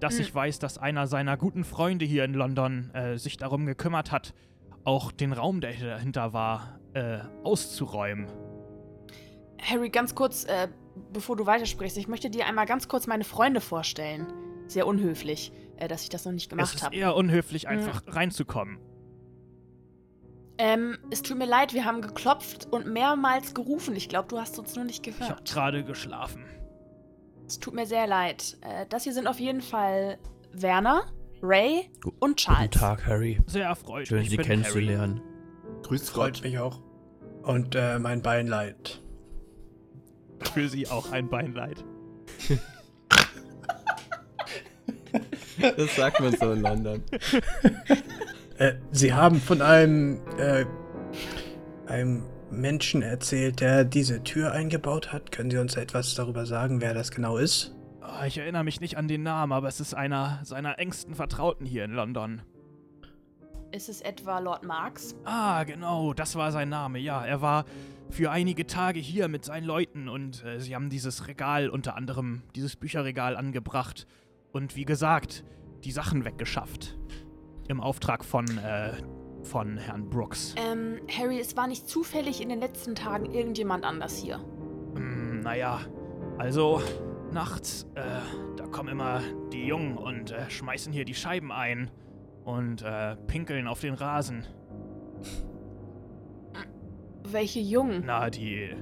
[0.02, 0.22] dass Hm.
[0.22, 4.34] ich weiß, dass einer seiner guten Freunde hier in London äh, sich darum gekümmert hat,
[4.84, 8.28] auch den Raum, der dahinter war, äh, auszuräumen.
[9.62, 10.68] Harry, ganz kurz, äh,
[11.14, 14.28] bevor du weitersprichst, ich möchte dir einmal ganz kurz meine Freunde vorstellen.
[14.68, 16.96] Sehr unhöflich, äh, dass ich das noch nicht es gemacht ist habe.
[16.96, 17.78] eher unhöflich, Hm.
[17.78, 18.80] einfach reinzukommen.
[20.58, 23.96] Ähm, es tut mir leid, wir haben geklopft und mehrmals gerufen.
[23.96, 25.52] Ich glaube, du hast uns nur nicht Ich habe gehört.
[25.52, 26.44] gerade geschlafen.
[27.52, 28.56] Es tut mir sehr leid.
[28.62, 30.18] Äh, das hier sind auf jeden Fall
[30.54, 31.04] Werner,
[31.44, 32.70] Ray und Charles.
[32.72, 33.42] Guten Tag, Harry.
[33.46, 34.08] Sehr erfreut.
[34.08, 35.20] Schön, Sie kennenzulernen.
[35.84, 36.80] Grüß Freut mich auch.
[37.44, 39.02] Und äh, mein Beinleid.
[40.54, 41.84] Für Sie auch ein Beinleid.
[45.78, 47.04] Das sagt man so in London.
[48.58, 50.66] Äh, Sie haben von einem, äh,
[51.88, 55.32] einem Menschen erzählt, der diese Tür eingebaut hat.
[55.32, 57.76] Können Sie uns etwas darüber sagen, wer das genau ist?
[58.02, 61.66] Ah, ich erinnere mich nicht an den Namen, aber es ist einer seiner engsten Vertrauten
[61.66, 62.42] hier in London.
[63.72, 65.16] Ist es etwa Lord Marx?
[65.24, 67.00] Ah, genau, das war sein Name.
[67.00, 67.66] Ja, er war
[68.10, 72.42] für einige Tage hier mit seinen Leuten und äh, sie haben dieses Regal, unter anderem
[72.56, 74.08] dieses Bücherregal angebracht
[74.52, 75.46] und wie gesagt,
[75.86, 76.98] die Sachen weggeschafft.
[77.70, 78.92] Im Auftrag von, äh,
[79.44, 80.56] von Herrn Brooks.
[80.58, 84.38] Ähm, Harry, es war nicht zufällig in den letzten Tagen irgendjemand anders hier.
[84.96, 85.80] Hm, naja,
[86.38, 86.82] also
[87.32, 88.02] nachts, äh,
[88.58, 91.90] da kommen immer die Jungen und äh, schmeißen hier die Scheiben ein
[92.44, 94.46] und äh, pinkeln auf den Rasen.
[97.24, 98.04] Welche Jungen?
[98.06, 98.76] Na, die.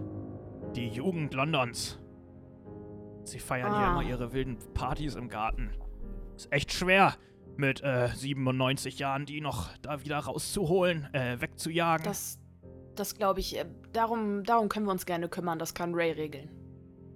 [0.76, 2.00] die Jugend Londons.
[3.24, 3.92] Sie feiern hier Ah.
[3.92, 5.72] immer ihre wilden Partys im Garten.
[6.36, 7.14] Ist echt schwer,
[7.60, 12.06] mit äh, 97 Jahren die noch da wieder rauszuholen, äh, wegzujagen.
[12.06, 12.40] Das,
[12.96, 15.60] das glaube ich, äh, darum, darum können wir uns gerne kümmern.
[15.60, 16.50] Das kann Ray regeln.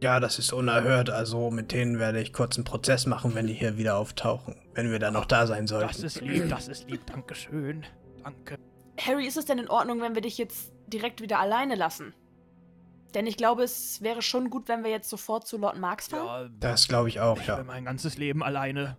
[0.03, 1.09] Ja, das ist unerhört.
[1.09, 4.55] Also mit denen werde ich kurz einen Prozess machen, wenn die hier wieder auftauchen.
[4.73, 5.87] Wenn wir dann noch da sein sollten.
[5.87, 7.05] das ist lieb, das ist lieb.
[7.07, 7.85] Dankeschön.
[8.21, 8.57] Danke.
[8.99, 12.13] Harry, ist es denn in Ordnung, wenn wir dich jetzt direkt wieder alleine lassen?
[13.13, 16.51] Denn ich glaube, es wäre schon gut, wenn wir jetzt sofort zu Lord Marx fahren.
[16.51, 17.55] Ja, Das glaube ich auch, ich ja.
[17.55, 18.97] bin mein ganzes Leben alleine.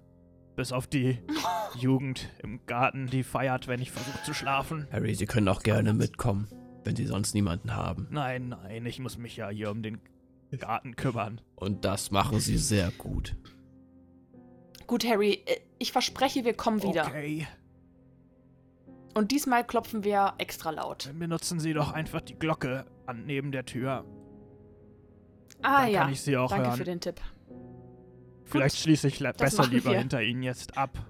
[0.56, 1.18] Bis auf die
[1.78, 4.86] Jugend im Garten, die feiert, wenn ich versuche zu schlafen.
[4.92, 6.48] Harry, Sie können auch gerne mitkommen,
[6.84, 8.06] wenn Sie sonst niemanden haben.
[8.10, 10.00] Nein, nein, ich muss mich ja hier um den
[10.58, 11.40] Garten kümmern.
[11.56, 13.36] Und das machen Sie sehr gut.
[14.86, 17.06] Gut, Harry, äh, ich verspreche, wir kommen wieder.
[17.06, 17.46] Okay.
[19.14, 21.06] Und diesmal klopfen wir extra laut.
[21.06, 24.04] Dann benutzen Sie doch einfach die Glocke an neben der Tür.
[25.62, 26.76] Ah Dann ja, kann ich Sie auch danke hören.
[26.76, 27.20] für den Tipp.
[28.58, 29.98] Vielleicht schließe ich besser lieber wir.
[29.98, 30.98] hinter Ihnen jetzt ab.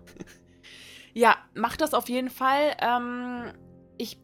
[1.16, 2.76] Ja, mach das auf jeden Fall.
[2.80, 3.52] Ähm,
[3.98, 4.18] ich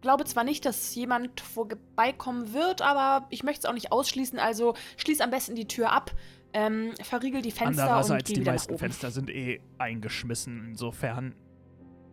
[0.00, 4.38] glaube zwar nicht, dass jemand vorbeikommen wird, aber ich möchte es auch nicht ausschließen.
[4.38, 6.12] Also schließ am besten die Tür ab,
[6.54, 8.78] ähm, verriegel die Fenster und Andererseits, geh die meisten oben.
[8.78, 10.68] Fenster sind eh eingeschmissen.
[10.70, 11.34] Insofern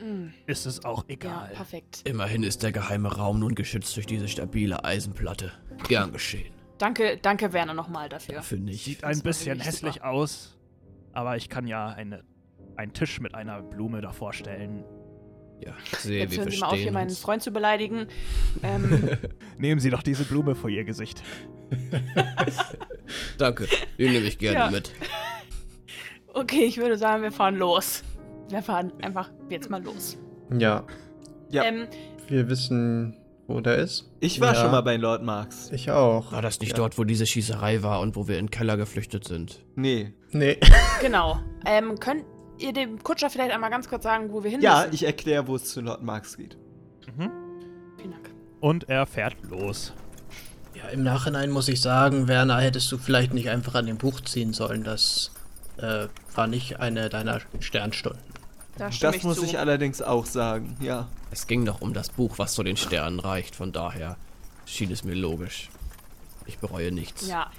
[0.01, 1.51] Mm, ist es auch ja, egal.
[1.53, 2.01] perfekt.
[2.05, 5.53] Immerhin ist der geheime Raum nun geschützt durch diese stabile Eisenplatte.
[5.87, 6.51] Gern geschehen.
[6.81, 8.35] Danke, danke Werner nochmal dafür.
[8.35, 8.83] Dafür nicht.
[8.83, 10.07] Sieht ein bisschen hässlich super.
[10.09, 10.57] aus.
[11.13, 12.23] Aber ich kann ja eine,
[12.75, 14.83] einen Tisch mit einer Blume davor stellen.
[15.63, 17.11] Ja, sehe, Jetzt wir hören Sie mal auf, hier meinen.
[17.11, 18.07] Freund zu beleidigen.
[18.63, 19.09] Ähm,
[19.59, 21.21] Nehmen Sie doch diese Blume vor Ihr Gesicht.
[23.37, 23.67] Danke,
[23.99, 24.71] den nehme ich gerne Ja.
[24.71, 24.91] mit.
[26.33, 28.03] okay, ich würde sagen, wir fahren los.
[28.49, 30.17] Wir fahren einfach jetzt mal los.
[30.57, 30.85] Ja,
[31.49, 31.63] Ja.
[31.63, 31.87] Ähm,
[32.27, 34.09] wir wissen, wo der ist.
[34.19, 34.61] Ich war Ja.
[34.61, 35.69] schon mal bei Lord Marx.
[35.71, 36.31] Ich auch.
[36.31, 36.77] War das nicht Ja.
[36.77, 39.63] dort, wo diese Schießerei war und wo wir in den Keller geflüchtet sind?
[39.75, 40.13] Nee.
[40.31, 40.57] Nee.
[41.01, 41.39] genau.
[41.65, 42.23] Ähm, könnt
[42.59, 44.93] ihr dem Kutscher vielleicht einmal ganz kurz sagen, wo wir hin Ja, müssen?
[44.93, 46.57] ich erkläre, wo es zu Lord Marx geht.
[47.17, 47.31] Mhm.
[47.97, 48.29] Vielen Dank.
[48.61, 49.93] und er fährt los.
[50.75, 54.21] Ja, im Nachhinein muss ich sagen, Werner, hättest du vielleicht nicht einfach an dem Buch
[54.21, 54.83] ziehen sollen.
[54.83, 55.31] Das
[55.77, 58.21] äh, war nicht eine deiner Sternstunden.
[58.81, 59.45] Da Das ich muss zu.
[59.45, 61.07] ich allerdings auch sagen, ja.
[61.29, 63.55] Es ging doch um das Buch, was zu den Sternen reicht.
[63.55, 64.17] Von daher
[64.65, 65.69] schien es mir logisch.
[66.47, 67.27] Ich bereue nichts.
[67.27, 67.51] Ja.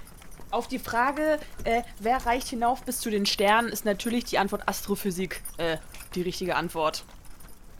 [0.51, 4.67] Auf die Frage, äh, wer reicht hinauf bis zu den Sternen, ist natürlich die Antwort
[4.67, 5.77] Astrophysik äh,
[6.13, 7.05] die richtige Antwort.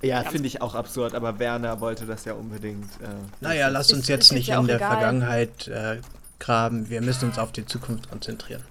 [0.01, 2.85] Ja, finde ich auch absurd, aber Werner wollte das ja unbedingt.
[3.01, 3.07] Äh,
[3.41, 4.89] Naja, lass Ist- uns ist jetzt jetzt nicht in der egal.
[4.91, 5.99] Vergangenheit äh,
[6.39, 6.89] graben.
[6.89, 8.63] Wir müssen uns auf die Zukunft konzentrieren.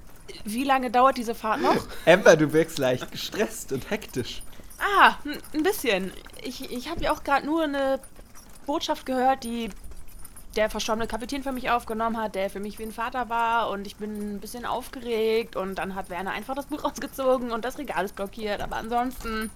[0.44, 1.86] Wie lange dauert diese Fahrt noch?
[2.06, 4.42] Amber, du wirkst leicht gestresst und hektisch.
[4.82, 6.12] Ah, n- ein bisschen.
[6.42, 8.00] Ich, ich habe ja auch gerade nur eine
[8.66, 9.68] Botschaft gehört, die
[10.56, 13.86] der verstorbene Kapitän für mich aufgenommen hat, der für mich wie ein Vater war und
[13.86, 17.78] ich bin ein bisschen aufgeregt und dann hat Werner einfach das Buch rausgezogen und das
[17.78, 19.50] Regal ist blockiert, aber ansonsten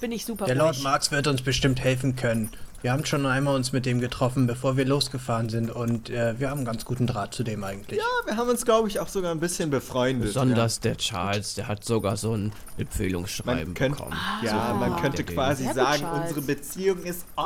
[0.00, 0.82] bin ich super Der Lord ruhig.
[0.82, 2.50] Marx wird uns bestimmt helfen können.
[2.82, 6.48] Wir haben schon einmal uns mit dem getroffen, bevor wir losgefahren sind und äh, wir
[6.48, 7.98] haben einen ganz guten Draht zu dem eigentlich.
[7.98, 10.28] Ja, wir haben uns, glaube ich, auch sogar ein bisschen befreundet.
[10.28, 12.82] Besonders der Charles, der hat sogar so ein ja.
[12.84, 14.16] Empfehlungsschreiben Man könnte, bekommen.
[14.42, 14.78] ja, so.
[14.78, 16.28] man könnte quasi Sehr sagen, Charles.
[16.28, 17.44] unsere Beziehung ist on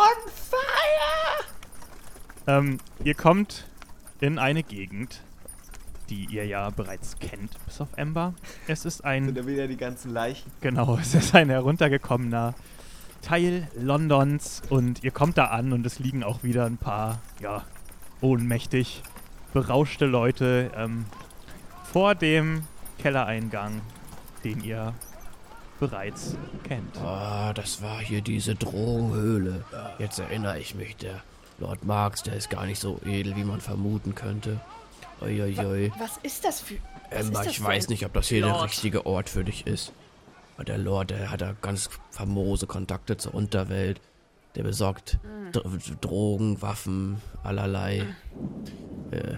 [0.51, 1.45] fire.
[2.47, 3.65] Ähm, ihr kommt
[4.21, 5.21] in eine Gegend,
[6.11, 8.35] die ihr ja bereits kennt, bis auf Ember.
[8.69, 10.53] Es ist Sind ein, da wieder die ganzen Leichen.
[10.61, 12.55] genau, es ist ein heruntergekommener
[13.25, 17.65] Teil Londons und ihr kommt da an und es liegen auch wieder ein paar, ja,
[18.21, 19.03] ohnmächtig
[19.55, 21.07] berauschte Leute ähm,
[21.91, 22.65] vor dem
[22.99, 23.81] Kellereingang,
[24.45, 24.93] den ihr
[25.81, 26.99] bereits kennt.
[26.99, 29.65] Ah, das war hier diese Drogenhöhle.
[29.99, 31.23] Jetzt erinnere ich mich, der
[31.59, 34.61] Lord Marx, der ist gar nicht so edel, wie man vermuten könnte.
[35.23, 35.93] Uiuiui.
[35.99, 36.77] Was ist das für.
[37.11, 38.65] Was Emma, ich weiß nicht, ob das hier der Lord?
[38.65, 39.93] richtige Ort für dich ist.
[40.55, 44.01] Aber der Lord, der hat da ganz famose Kontakte zur Unterwelt.
[44.55, 45.53] Der besorgt Hm.
[45.53, 48.07] Dr Drogen, Waffen, allerlei
[49.11, 49.35] äh,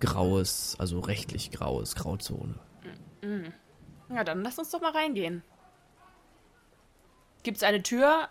[0.00, 2.54] graues, also rechtlich graues, Grauzone.
[4.14, 5.42] Ja, dann lass uns doch mal reingehen.
[7.42, 8.28] Gibt's eine Tür?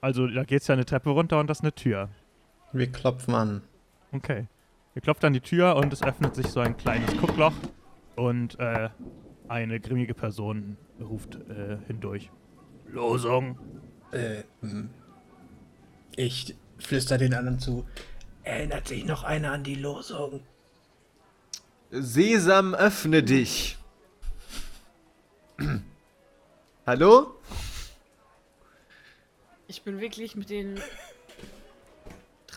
[0.00, 2.08] Also da geht's ja eine Treppe runter und das ist eine Tür.
[2.72, 3.62] Wir klopfen an.
[4.12, 4.46] Okay.
[4.94, 7.52] Ihr klopft an die Tür und es öffnet sich so ein kleines Guckloch
[8.16, 8.90] und äh,
[9.48, 12.30] eine grimmige Person ruft äh, hindurch.
[12.88, 13.58] Losung.
[14.12, 14.90] Äh, hm.
[16.16, 17.86] ich flüster den anderen zu.
[18.42, 20.42] Erinnert sich noch einer an die Losung?
[21.90, 23.78] Sesam, öffne dich.
[26.86, 27.34] Hallo?
[29.68, 30.80] Ich bin wirklich mit den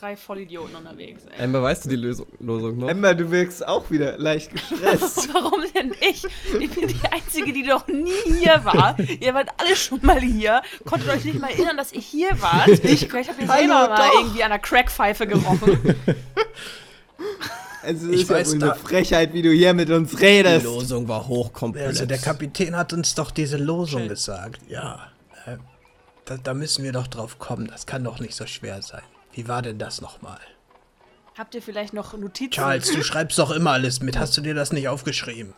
[0.04, 1.44] drei Vollidioten unterwegs, ey.
[1.46, 2.90] Amber, weißt du die Lösung, Losung noch?
[2.90, 5.30] Amber, du wirkst auch wieder leicht gestresst.
[5.34, 6.26] Warum denn ich?
[6.60, 8.98] Ich bin die Einzige, die noch nie hier war.
[9.00, 10.62] ihr wart alle schon mal hier.
[10.86, 12.68] Konntet euch nicht mal erinnern, dass ihr hier wart.
[12.84, 14.20] Ich, vielleicht habt ihr Hallo, selber mal doch.
[14.20, 15.96] irgendwie an einer Crackpfeife gerochen.
[17.82, 20.10] Also, Ich es ist ja weiß wohl da- eine Frechheit, wie du hier mit uns
[20.12, 20.66] Die redest.
[20.66, 21.88] Losung war hochkomplex.
[21.88, 24.10] Also der Kapitän hat uns doch diese Losung Schön.
[24.10, 24.60] gesagt.
[24.68, 25.08] Ja.
[25.46, 25.58] Äh,
[26.26, 27.68] da, da müssen wir doch drauf kommen.
[27.68, 29.02] Das kann doch nicht so schwer sein.
[29.34, 30.40] Wie war denn das nochmal?
[31.38, 32.52] habt ihr vielleicht noch Notizen?
[32.52, 34.18] Charles, du schreibst doch immer alles mit.
[34.18, 35.54] Hast du dir das nicht aufgeschrieben?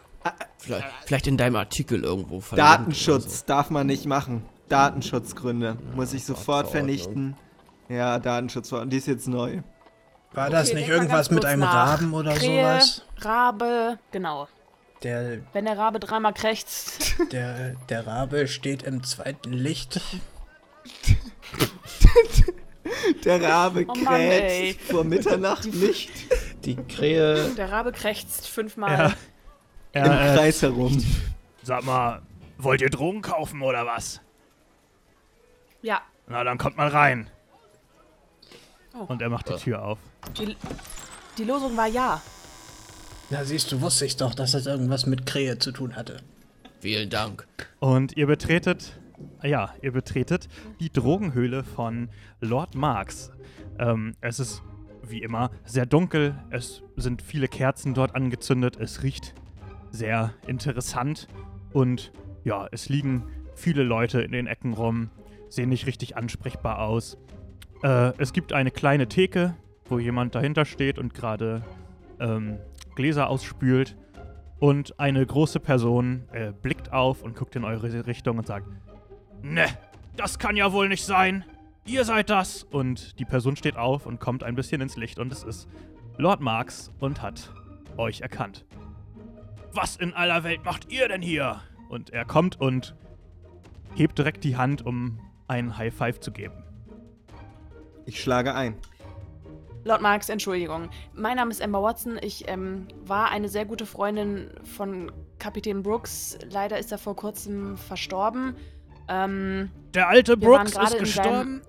[0.58, 4.44] vielleicht, vielleicht in deinem Artikel irgendwo Datenschutz darf man nicht machen.
[4.70, 5.78] Datenschutzgründe.
[5.96, 7.38] Muss ich sofort vernichten.
[7.88, 8.90] Ja, Datenschutzverordnung.
[8.90, 9.62] Die ist jetzt neu.
[10.34, 11.74] War das Okay, nicht denk mal irgendwas mit einem nach.
[11.74, 13.04] Raben oder Krähe, sowas?
[13.20, 14.48] Rabe, genau.
[15.04, 17.16] Der, Wenn der Rabe dreimal krächzt.
[17.32, 20.02] der, der Rabe steht im zweiten Licht.
[23.24, 26.12] Der Rabe Oh kräht vor Mitternacht nicht
[26.64, 27.50] Die Krähe.
[27.56, 28.92] Der Rabe krächzt fünfmal.
[28.92, 29.06] Ja.
[29.94, 31.04] im Er, äh, Kreis herum.
[31.64, 32.22] sag mal,
[32.58, 34.22] wollt ihr Drogen kaufen oder was?
[35.82, 36.02] Ja.
[36.28, 37.30] Na, dann kommt mal rein.
[38.98, 39.04] Oh.
[39.04, 40.00] Und er macht die Tür auf.
[40.38, 40.56] Die,
[41.38, 42.22] die Losung war ja.
[43.30, 46.18] Na siehst du, wusste ich doch, dass das irgendwas mit Krähe zu tun hatte.
[46.80, 47.48] Vielen Dank.
[47.80, 49.00] Und ihr betretet,
[49.44, 50.48] ja, ihr betretet
[50.80, 52.10] die Drogenhöhle von
[52.42, 53.32] Lord Marx.
[53.80, 54.64] Ähm, es ist
[55.04, 56.36] wie immer sehr dunkel.
[56.50, 58.78] Es sind viele Kerzen dort angezündet.
[58.78, 59.34] Es riecht
[59.92, 61.28] sehr interessant.
[61.74, 62.12] Und
[62.44, 63.24] ja, es liegen
[63.56, 65.10] viele Leute in den Ecken rum,
[65.50, 67.18] sehen nicht richtig ansprechbar aus.
[67.84, 69.56] Äh, es gibt eine kleine Theke,
[69.90, 71.64] wo jemand dahinter steht und gerade
[72.20, 72.58] ähm,
[72.96, 73.96] Gläser ausspült.
[74.60, 78.68] Und eine große Person äh, blickt auf und guckt in eure Richtung und sagt:
[79.42, 79.68] Ne,
[80.16, 81.46] das kann ja wohl nicht sein.
[81.86, 82.64] Ihr seid das.
[82.64, 85.68] Und die Person steht auf und kommt ein bisschen ins Licht und es ist
[86.18, 87.54] Lord Marx und hat
[87.98, 88.66] euch erkannt.
[89.72, 91.62] Was in aller Welt macht ihr denn hier?
[91.90, 92.96] Und er kommt und
[93.94, 96.64] hebt direkt die Hand, um einen High Five zu geben.
[98.06, 98.76] Ich schlage ein.
[99.84, 100.90] Lord Marx, Entschuldigung.
[101.14, 102.18] Mein Name ist Emma Watson.
[102.22, 106.40] Ich ähm, war eine sehr gute Freundin von Kapitän Brooks.
[106.50, 108.56] Leider ist er vor kurzem verstorben.
[109.08, 111.62] Ähm, Der alte Brooks ist gestorben?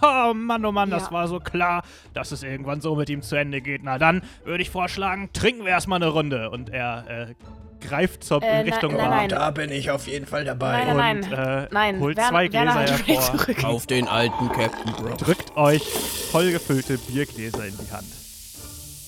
[0.00, 1.12] Haha, Mann, oh Mann, das Ja.
[1.12, 1.82] war so klar,
[2.14, 3.82] dass es irgendwann so mit ihm zu Ende geht.
[3.84, 6.50] Na dann würde ich vorschlagen, trinken wir erstmal eine Runde.
[6.50, 7.34] Und er äh,
[7.86, 10.84] greift zur Äh, in Richtung nein, Bar nein, Da bin ich auf jeden Fall dabei.
[10.84, 11.64] Nein, nein, und nein.
[11.64, 13.20] äh, Nein, holt Werner- zwei Gläser hervor.
[13.38, 13.64] zurück.
[13.64, 15.22] Auf den alten Captain Brooks.
[15.22, 15.82] Drückt euch
[16.32, 18.06] vollgefüllte Biergläser in die Hand.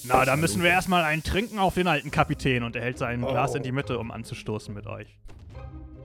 [0.05, 3.20] Na, da müssen wir erstmal einen trinken auf den alten Kapitän und er hält sein
[3.20, 3.57] Glas Oh.
[3.57, 5.09] in die Mitte, um anzustoßen mit euch.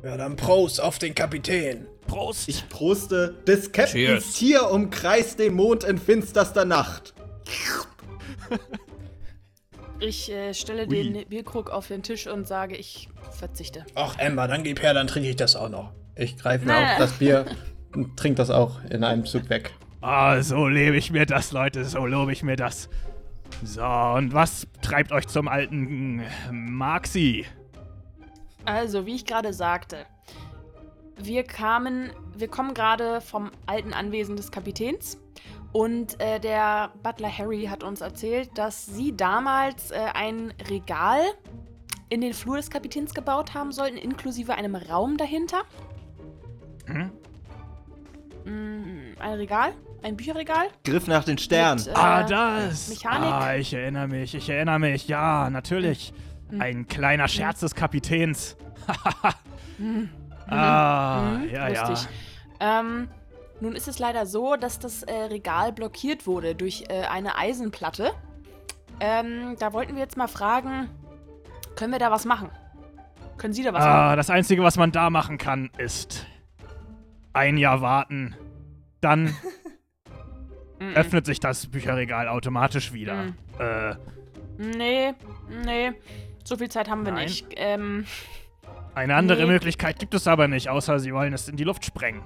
[0.06, 1.88] Ja, dann Prost auf den Kapitän.
[2.06, 2.48] Prost!
[2.48, 4.34] Ich proste, des Captains.
[4.36, 7.16] Tier umkreist den Mond in finsterster Nacht.
[10.00, 11.12] Ich äh, stelle Ui.
[11.12, 13.84] den Bierkrug auf den Tisch und sage, ich verzichte.
[13.96, 15.92] Ach, Emma, dann gib her, dann trinke ich das auch noch.
[16.16, 16.86] Ich greife mir Nee.
[16.94, 17.46] auch das Bier
[17.96, 19.72] und trinke das auch in einem Zug weg.
[20.02, 22.90] Ah, so lebe ich mir das, Leute, so lobe ich mir das.
[23.64, 27.46] So, und was treibt euch zum alten Maxi?
[28.66, 30.06] Also, wie ich gerade sagte,
[31.18, 35.18] wir kamen, wir kommen gerade vom alten Anwesen des Kapitäns
[35.72, 41.22] und äh, der Butler Harry hat uns erzählt, dass sie damals äh, ein Regal
[42.10, 45.64] in den Flur des Kapitäns gebaut haben sollten, inklusive einem Raum dahinter.
[46.86, 47.12] Hm?
[48.46, 50.68] Mm, ein Regal, ein Bücherregal.
[50.84, 51.86] Griff nach den Sternen.
[51.88, 52.90] Äh, Ah, das!
[52.90, 53.32] Mechanik.
[53.32, 56.14] Ah, ich erinnere mich, ich erinnere mich, ja, natürlich.
[56.50, 56.62] Hm.
[56.62, 58.58] Ein kleiner Scherz des Kapitäns.
[59.78, 60.10] Hm.
[60.48, 61.90] ah, Mhm, ja, ja.
[61.90, 62.10] lustig.
[62.60, 63.08] Ähm,
[63.60, 68.12] nun ist es leider so, dass das äh, Regal blockiert wurde durch äh, eine Eisenplatte.
[69.00, 70.90] Ähm, da wollten wir jetzt mal fragen,
[71.76, 72.50] können wir da was machen?
[73.38, 73.92] Können Sie da was machen?
[73.92, 76.26] Ah, das Einzige, was man da machen kann, ist
[77.34, 78.36] ein Jahr warten.
[79.02, 79.26] Dann
[80.80, 80.94] mm.
[80.94, 83.24] öffnet sich das Bücherregal automatisch wieder.
[83.24, 83.36] Mhm.
[83.60, 83.96] Äh,
[84.58, 85.14] Nee,
[85.66, 85.92] nee.
[86.46, 87.26] So viel Zeit haben wir Nein?
[87.26, 87.48] nicht.
[87.58, 88.06] Ähm,
[88.94, 89.52] eine andere Nee.
[89.52, 92.22] Möglichkeit gibt es aber nicht, außer sie wollen es in die Luft sprengen.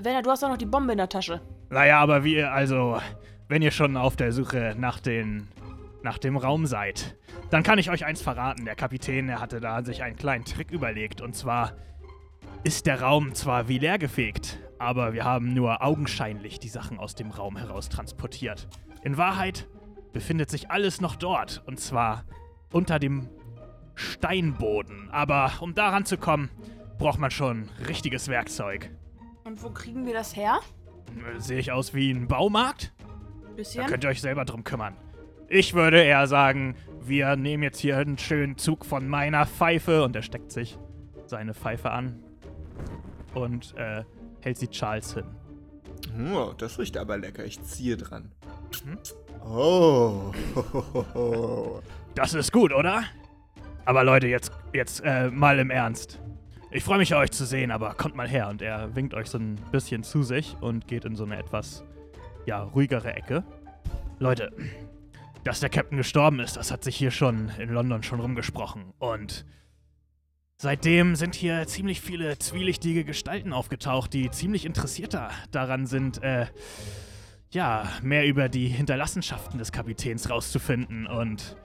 [0.00, 1.42] Werner, du hast doch noch die Bombe in der Tasche.
[1.68, 2.98] Naja, aber wie, also,
[3.48, 5.48] wenn ihr schon auf der Suche nach den,
[6.02, 7.16] nach dem Raum seid,
[7.50, 8.64] dann kann ich euch eins verraten.
[8.64, 11.20] Der Kapitän, der hatte da sich einen kleinen Trick überlegt.
[11.20, 11.72] Und zwar
[12.62, 17.30] ist der Raum zwar wie leergefegt, aber wir haben nur augenscheinlich die Sachen aus dem
[17.32, 18.68] Raum heraus transportiert.
[19.02, 19.68] In Wahrheit
[20.12, 21.62] befindet sich alles noch dort.
[21.66, 22.24] Und zwar
[22.72, 23.28] unter dem
[23.94, 25.10] Steinboden.
[25.10, 26.50] Aber um daran zu kommen,
[26.98, 28.90] braucht man schon richtiges Werkzeug.
[29.44, 30.60] Und wo kriegen wir das her?
[31.38, 32.92] Sehe ich aus wie ein Baumarkt?
[32.98, 33.86] Da Bisschen?
[33.86, 34.94] könnt ihr euch selber drum kümmern.
[35.48, 40.14] Ich würde eher sagen, wir nehmen jetzt hier einen schönen Zug von meiner Pfeife und
[40.14, 40.78] er steckt sich
[41.26, 42.22] seine Pfeife an
[43.34, 44.04] und äh,
[44.40, 45.24] hält sie Charles hin.
[46.34, 47.44] Oh, das riecht aber lecker.
[47.44, 48.32] Ich ziehe dran.
[48.84, 48.98] Mhm.
[49.48, 50.32] Oh.
[52.14, 53.04] Das ist gut, oder?
[53.84, 56.20] Aber Leute, jetzt, jetzt äh, mal im Ernst.
[56.70, 58.48] Ich freue mich, euch zu sehen, aber kommt mal her.
[58.48, 61.82] Und er winkt euch so ein bisschen zu sich und geht in so eine etwas,
[62.46, 63.42] ja, ruhigere Ecke.
[64.18, 64.52] Leute,
[65.44, 68.92] dass der Captain gestorben ist, das hat sich hier schon in London schon rumgesprochen.
[68.98, 69.46] Und
[70.58, 76.46] seitdem sind hier ziemlich viele zwielichtige Gestalten aufgetaucht, die ziemlich interessiert da- daran sind, äh,
[77.52, 81.06] ja, mehr über die Hinterlassenschaften des Kapitäns rauszufinden.
[81.06, 81.56] Und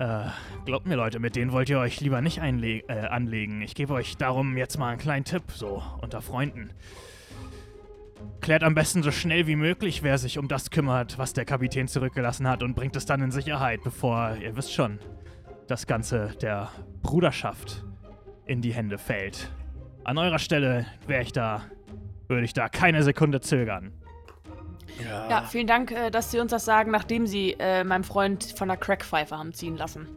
[0.00, 0.30] äh,
[0.64, 3.60] glaubt mir, Leute, mit denen wollt ihr euch lieber nicht äh, anlegen.
[3.60, 6.70] Ich gebe euch darum jetzt mal einen kleinen Tipp, so unter Freunden.
[8.40, 11.86] Klärt am besten so schnell wie möglich, wer sich um das kümmert, was der Kapitän
[11.86, 14.98] zurückgelassen hat und bringt es dann in Sicherheit, bevor, ihr wisst schon,
[15.66, 16.70] das Ganze der
[17.02, 17.84] Bruderschaft
[18.46, 19.52] in die Hände fällt.
[20.04, 21.64] An eurer Stelle wäre ich da,
[22.26, 23.92] würde ich da keine Sekunde zögern.
[25.02, 28.68] Ja, vielen Dank, äh, dass Sie uns das sagen, nachdem Sie äh, meinem Freund von
[28.68, 30.08] der Crackpfeife haben ziehen lassen.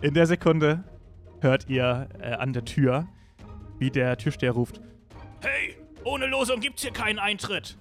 [0.00, 0.84] In der Sekunde
[1.40, 3.06] hört ihr äh, an der Tür,
[3.78, 4.80] wie der Türsteher ruft:
[5.40, 7.76] Hey, ohne Losung gibt's hier keinen Eintritt.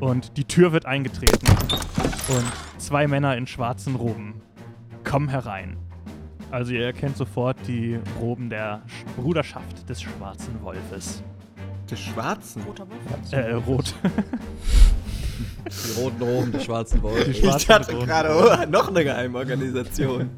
[0.00, 1.46] Und die Tür wird eingetreten.
[2.28, 4.40] Und zwei Männer in schwarzen Roben
[5.04, 5.76] kommen herein.
[6.50, 11.22] Also ihr erkennt sofort die Roben der Sch Bruderschaft des Schwarzen Wolfes.
[11.90, 12.62] Des Schwarzen.
[12.62, 13.32] Roter Wolf.
[13.32, 13.94] Äh, rot.
[15.66, 17.32] Die roten Roben, die schwarzen Wolken.
[17.32, 18.06] Die Ich Roben.
[18.06, 18.34] gerade,
[18.66, 20.20] oh, noch eine Geheimorganisation.
[20.22, 20.30] Ähm,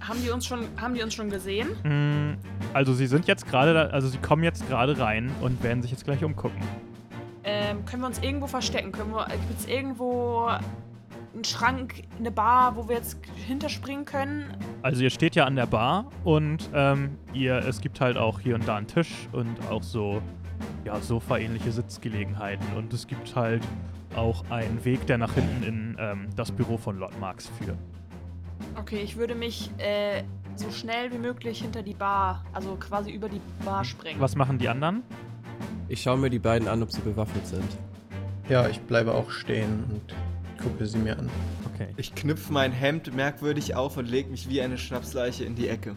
[0.00, 1.68] haben die uns schon, haben die uns schon gesehen?
[1.82, 2.36] Mm,
[2.72, 5.90] Also sie sind jetzt gerade, da- also sie kommen jetzt gerade rein und werden sich
[5.90, 6.60] jetzt gleich umgucken.
[7.44, 8.92] Ähm, können wir uns irgendwo verstecken?
[8.92, 10.48] Können wir, gibt es irgendwo
[11.34, 14.56] einen Schrank, eine Bar, wo wir jetzt hinterspringen können?
[14.82, 18.54] Also ihr steht ja an der Bar und ähm, ihr, es gibt halt auch hier
[18.54, 20.22] und da einen Tisch und auch so,
[20.84, 22.66] ja, Sofa-ähnliche Sitzgelegenheiten.
[22.76, 23.62] Und es gibt halt
[24.16, 27.78] auch ein Weg, der nach hinten in ähm, das Büro von Lord Marx führt.
[28.76, 30.22] Okay, ich würde mich äh,
[30.54, 34.20] so schnell wie möglich hinter die Bar, also quasi über die Bar springen.
[34.20, 35.02] Was machen die anderen?
[35.88, 37.78] Ich schaue mir die beiden an, ob sie bewaffnet sind.
[38.48, 40.14] Ja, ich bleibe auch stehen und
[40.64, 41.30] gucke sie mir an.
[41.72, 41.88] Okay.
[41.96, 45.94] Ich knüpfe mein Hemd merkwürdig auf und lege mich wie eine Schnapsleiche in die Ecke.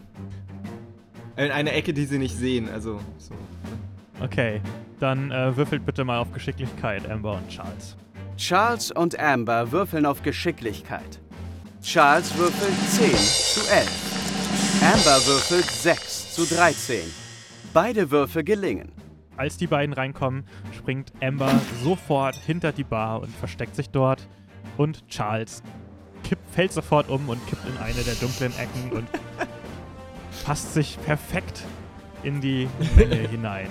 [1.36, 3.34] In eine Ecke, die sie nicht sehen, also so.
[4.20, 4.60] Okay,
[4.98, 7.96] dann äh, würfelt bitte mal auf Geschicklichkeit, Amber und Charles.
[8.36, 11.20] Charles und Amber würfeln auf Geschicklichkeit.
[11.82, 14.82] Charles würfelt 10 zu 11.
[14.82, 17.00] Amber würfelt 6 zu 13.
[17.72, 18.92] Beide Würfe gelingen.
[19.36, 20.44] Als die beiden reinkommen,
[20.76, 24.26] springt Amber sofort hinter die Bar und versteckt sich dort.
[24.78, 25.62] Und Charles
[26.24, 29.08] kippt, fällt sofort um und kippt in eine der dunklen Ecken und
[30.46, 31.64] passt sich perfekt
[32.22, 33.68] in die Menge hinein.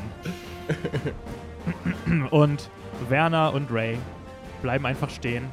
[2.30, 2.70] Und
[3.10, 3.97] Werner und Ray
[4.62, 5.45] bleiben einfach stehen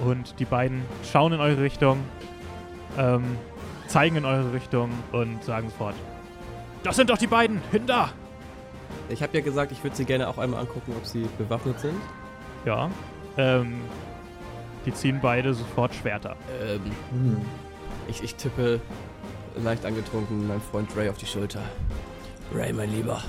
[0.00, 1.98] und die beiden schauen in eure Richtung,
[2.98, 3.24] ähm,
[3.86, 5.94] zeigen in eure Richtung und sagen sofort:
[6.82, 8.10] Das sind doch die beiden, hinter!
[9.08, 12.00] Ich habe ja gesagt, ich würde sie gerne auch einmal angucken, ob sie bewaffnet sind.
[12.64, 12.90] Ja.
[13.36, 13.80] Ähm,
[14.86, 16.36] die ziehen beide sofort Schwerter.
[16.62, 16.80] Ähm,
[17.10, 17.40] Hm.
[18.08, 18.80] ich, ich tippe
[19.62, 21.60] leicht angetrunken meinem Freund Ray auf die Schulter.
[22.54, 23.22] Ray, mein Lieber,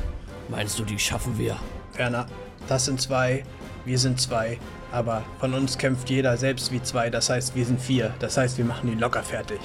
[0.50, 1.56] meinst du, die schaffen wir?
[1.96, 2.26] Werner,
[2.68, 3.44] das sind zwei,
[3.86, 4.60] wir sind zwei,
[4.92, 8.14] aber von uns kämpft jeder selbst wie zwei, das heißt, wir sind vier.
[8.20, 9.60] Das heißt, wir machen die locker fertig.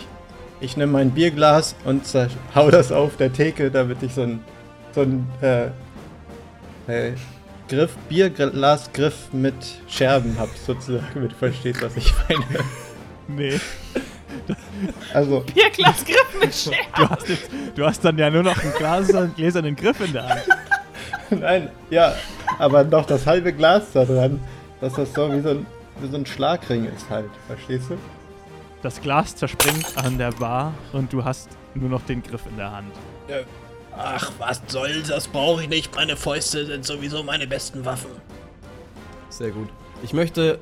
[0.61, 2.03] Ich nehme mein Bierglas und
[2.55, 4.41] hau das auf der Theke, damit ich so ein,
[4.95, 5.67] so ein äh,
[6.87, 7.13] äh,
[7.71, 9.55] Griff, Bierglasgriff mit
[9.89, 12.45] Scherben hab, sozusagen, damit du verstehst, was ich meine.
[13.29, 13.61] Nee,
[15.15, 16.93] Also, Bierglasgriff mit Scherben.
[16.97, 20.13] du hast, jetzt, du hast dann ja nur noch einen Glas und gläsernen Griff in
[20.13, 20.43] der Hand.
[21.31, 22.15] nein, ja,
[22.59, 24.41] aber noch das halbe Glas da dran,
[24.81, 25.67] dass das so wie so ein,
[26.01, 27.97] wie so ein Schlagring ist halt, verstehst du?
[28.83, 32.73] Das Glas zerspringt an der Bar und du hast nur noch den Griff in der
[32.73, 32.93] Hand.
[33.97, 35.95] Ach, was soll's, das brauche ich nicht.
[35.95, 38.11] Meine Fäuste sind sowieso meine besten Waffen.
[39.29, 39.69] Sehr gut.
[40.03, 40.59] Ich möchte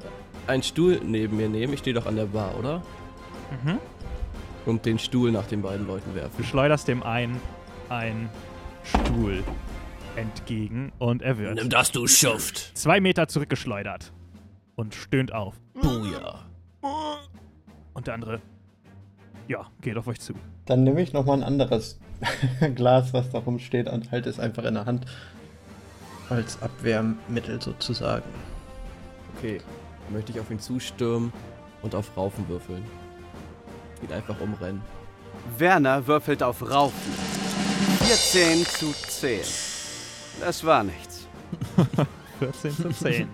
[0.46, 1.72] einen Stuhl neben mir nehmen.
[1.74, 2.82] Ich stehe doch an der Bar, oder?
[3.64, 3.78] Mhm.
[4.66, 6.44] Und den Stuhl nach den beiden Leuten Du werfen.
[6.44, 7.40] schleuderst dem einen
[7.88, 8.28] einen
[8.82, 9.42] Stuhl
[10.16, 12.76] entgegen und er wird das, du Schuft!
[12.76, 14.12] zwei Meter zurückgeschleudert
[14.74, 15.54] und stöhnt auf.
[15.74, 16.44] Buja.
[17.94, 18.40] Und der andere,
[19.46, 20.34] ja, geht auf euch zu.
[20.68, 21.98] Dann nehme ich nochmal ein anderes
[22.74, 25.06] Glas, was da rumsteht, und halte es einfach in der Hand.
[26.28, 28.28] Als Abwehrmittel sozusagen.
[29.34, 29.62] Okay,
[30.04, 31.32] dann möchte ich auf ihn zustürmen
[31.80, 32.84] und auf Raufen würfeln.
[34.02, 34.82] Ihn einfach umrennen.
[35.56, 37.14] Werner würfelt auf Raufen.
[38.02, 39.40] 14 zu 10.
[40.40, 41.26] Das war nichts.
[42.40, 43.28] 14 zu 10.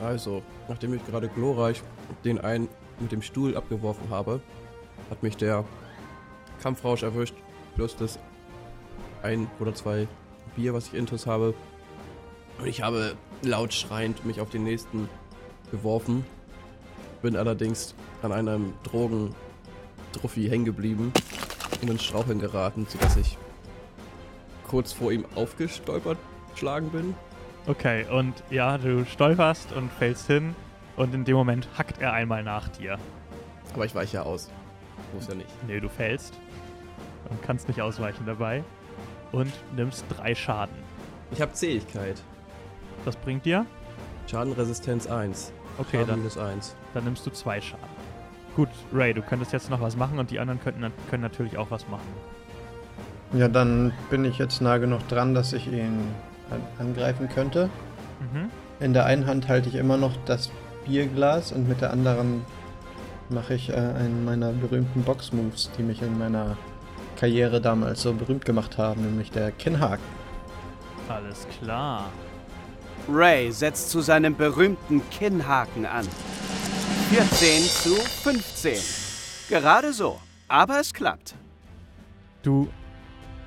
[0.00, 1.82] Also, nachdem ich gerade glorreich
[2.24, 2.70] den einen
[3.00, 4.40] mit dem Stuhl abgeworfen habe,
[5.10, 5.64] hat mich der
[6.62, 7.34] Kampfrausch erwischt,
[7.74, 8.18] plus das
[9.22, 10.06] ein oder zwei
[10.56, 11.54] Bier, was ich intus habe.
[12.58, 15.08] Und ich habe laut schreiend mich auf den nächsten
[15.70, 16.24] geworfen,
[17.22, 21.12] bin allerdings an einem Drogen-Trophy hängen geblieben
[21.80, 23.38] und ins Straucheln geraten, sodass ich
[24.68, 26.18] kurz vor ihm aufgestolpert
[26.54, 27.14] schlagen bin.
[27.66, 30.54] Okay, und ja, du stolperst und fällst hin
[30.96, 32.98] und in dem Moment hackt er einmal nach dir.
[33.74, 34.50] Aber ich weiche ja aus.
[35.12, 35.50] Muss ja nicht.
[35.66, 36.38] Nee, du fällst
[37.30, 38.64] und kannst nicht ausweichen dabei
[39.32, 40.74] und nimmst drei Schaden.
[41.30, 42.22] Ich habe Zähigkeit.
[43.04, 43.66] Das bringt dir?
[44.26, 45.52] Schadenresistenz 1.
[45.78, 46.76] Okay, Schaden dann, minus 1.
[46.94, 47.84] dann nimmst du zwei Schaden.
[48.54, 51.70] Gut, Ray, du könntest jetzt noch was machen und die anderen könnten, können natürlich auch
[51.70, 52.06] was machen.
[53.32, 56.00] Ja, dann bin ich jetzt nah genug dran, dass ich ihn
[56.50, 57.70] an angreifen könnte.
[58.20, 58.50] Mhm.
[58.78, 60.50] In der einen Hand halte ich immer noch das
[60.84, 62.44] Bierglas und mit der anderen
[63.32, 66.56] mache ich äh, einen meiner berühmten Box-Moves, die mich in meiner
[67.16, 70.04] Karriere damals so berühmt gemacht haben, nämlich der Kinnhaken.
[71.08, 72.10] Alles klar.
[73.08, 76.06] Ray setzt zu seinem berühmten Kinnhaken an.
[77.10, 78.78] 14 zu 15.
[79.48, 80.20] Gerade so.
[80.48, 81.34] Aber es klappt.
[82.42, 82.68] Du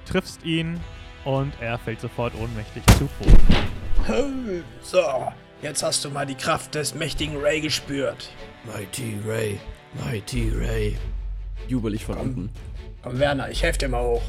[0.05, 0.79] triffst ihn
[1.23, 4.63] und er fällt sofort ohnmächtig zu Boden.
[4.81, 5.31] So,
[5.61, 8.29] jetzt hast du mal die Kraft des mächtigen Ray gespürt.
[8.65, 9.59] Mighty Ray,
[10.03, 10.97] Mighty Ray.
[11.67, 12.49] Jubel ich von unten.
[13.01, 14.23] Komm, Werner, ich helfe dir mal hoch.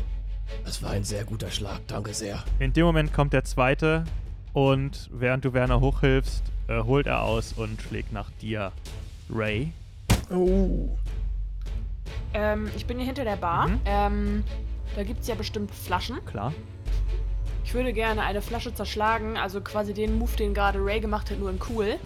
[0.65, 2.45] Das war ein sehr guter Schlag, danke sehr.
[2.59, 4.05] In dem Moment kommt der zweite
[4.53, 8.73] und während du Werner hochhilfst, äh, holt er aus und schlägt nach dir.
[9.29, 9.73] Ray.
[10.31, 10.89] Oh.
[12.33, 13.69] Ähm, ich bin hier hinter der Bar.
[13.69, 13.81] Mhm.
[13.85, 14.45] Ähm,
[14.95, 16.25] da gibt es ja bestimmt Flaschen.
[16.27, 16.53] Klar.
[17.65, 21.39] Ich würde gerne eine Flasche zerschlagen, also quasi den Move, den gerade Ray gemacht hat,
[21.39, 21.97] nur in cool.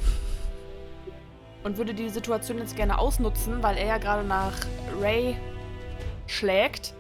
[1.62, 4.54] Und würde die Situation jetzt gerne ausnutzen, weil er ja gerade nach
[5.00, 5.36] Ray
[6.26, 6.94] schlägt.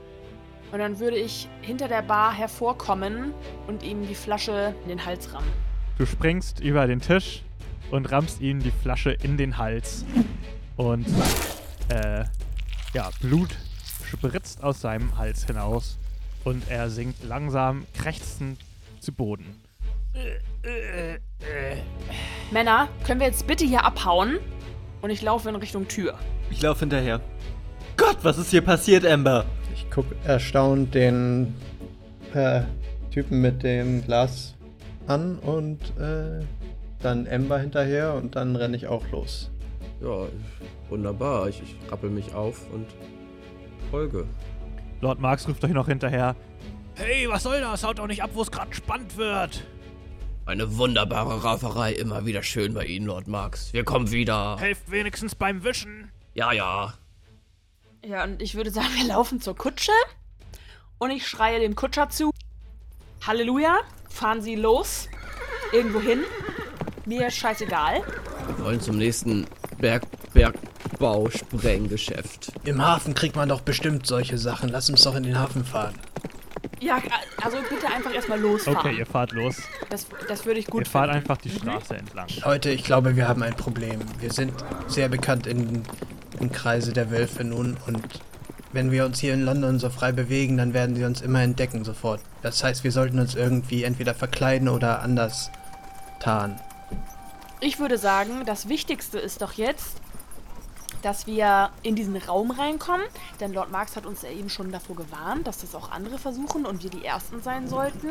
[0.72, 3.34] Und dann würde ich hinter der Bar hervorkommen
[3.66, 5.50] und ihm die Flasche in den Hals rammen.
[5.98, 7.42] Du springst über den Tisch
[7.90, 10.04] und rammst ihm die Flasche in den Hals.
[10.76, 11.06] Und
[11.88, 12.24] äh,
[12.94, 13.50] ja, Blut
[14.06, 15.98] spritzt aus seinem Hals hinaus.
[16.44, 18.60] Und er sinkt langsam krächzend
[19.00, 19.60] zu Boden.
[22.50, 24.38] Männer, können wir jetzt bitte hier abhauen?
[25.02, 26.18] Und ich laufe in Richtung Tür.
[26.50, 27.20] Ich laufe hinterher.
[27.96, 29.46] Gott, was ist hier passiert, Amber?
[29.74, 31.54] Ich gucke erstaunt den
[32.34, 32.62] äh,
[33.10, 34.54] Typen mit dem Glas
[35.06, 36.44] an und äh,
[37.00, 39.50] dann Ember hinterher und dann renne ich auch los.
[40.02, 40.26] Ja,
[40.88, 41.48] wunderbar.
[41.48, 42.86] Ich, ich rappel mich auf und
[43.90, 44.26] folge.
[45.00, 46.36] Lord Marx ruft euch noch hinterher.
[46.94, 47.84] Hey, was soll das?
[47.84, 49.64] Haut doch nicht ab, wo es gerade spannend wird.
[50.50, 53.72] Eine wunderbare Rauferei, immer wieder schön bei Ihnen, Lord Marx.
[53.72, 54.56] Wir kommen wieder.
[54.58, 56.10] Helft wenigstens beim Wischen.
[56.34, 56.94] Ja, ja.
[58.04, 59.92] Ja, und ich würde sagen, wir laufen zur Kutsche.
[60.98, 62.32] Und ich schreie dem Kutscher zu.
[63.24, 63.78] Halleluja,
[64.08, 65.08] fahren Sie los.
[65.72, 66.24] Irgendwo hin.
[67.06, 68.02] Mir ist scheißegal.
[68.48, 69.46] Wir wollen zum nächsten
[69.78, 70.02] Berg
[70.34, 72.50] Bergbau-Sprenggeschäft.
[72.64, 74.68] Im Hafen kriegt man doch bestimmt solche Sachen.
[74.68, 75.94] Lass uns doch in den Hafen fahren.
[76.80, 77.00] Ja,
[77.42, 78.78] also bitte einfach erstmal losfahren.
[78.78, 79.56] Okay, ihr fahrt los.
[79.90, 81.18] Das, das würde ich gut ihr fahrt finden.
[81.18, 82.26] einfach die Straße entlang.
[82.44, 84.00] Leute, ich glaube, wir haben ein Problem.
[84.18, 84.52] Wir sind
[84.86, 85.82] sehr bekannt in,
[86.38, 88.02] im Kreise der Wölfe nun und
[88.72, 91.84] wenn wir uns hier in London so frei bewegen, dann werden sie uns immer entdecken
[91.84, 92.20] sofort.
[92.42, 95.50] Das heißt, wir sollten uns irgendwie entweder verkleiden oder anders
[96.20, 96.58] tarnen.
[97.60, 99.96] Ich würde sagen, das Wichtigste ist doch jetzt,
[101.02, 103.06] dass wir in diesen Raum reinkommen.
[103.40, 106.66] Denn Lord Marx hat uns ja eben schon davor gewarnt, dass das auch andere versuchen
[106.66, 108.08] und wir die Ersten sein sollten.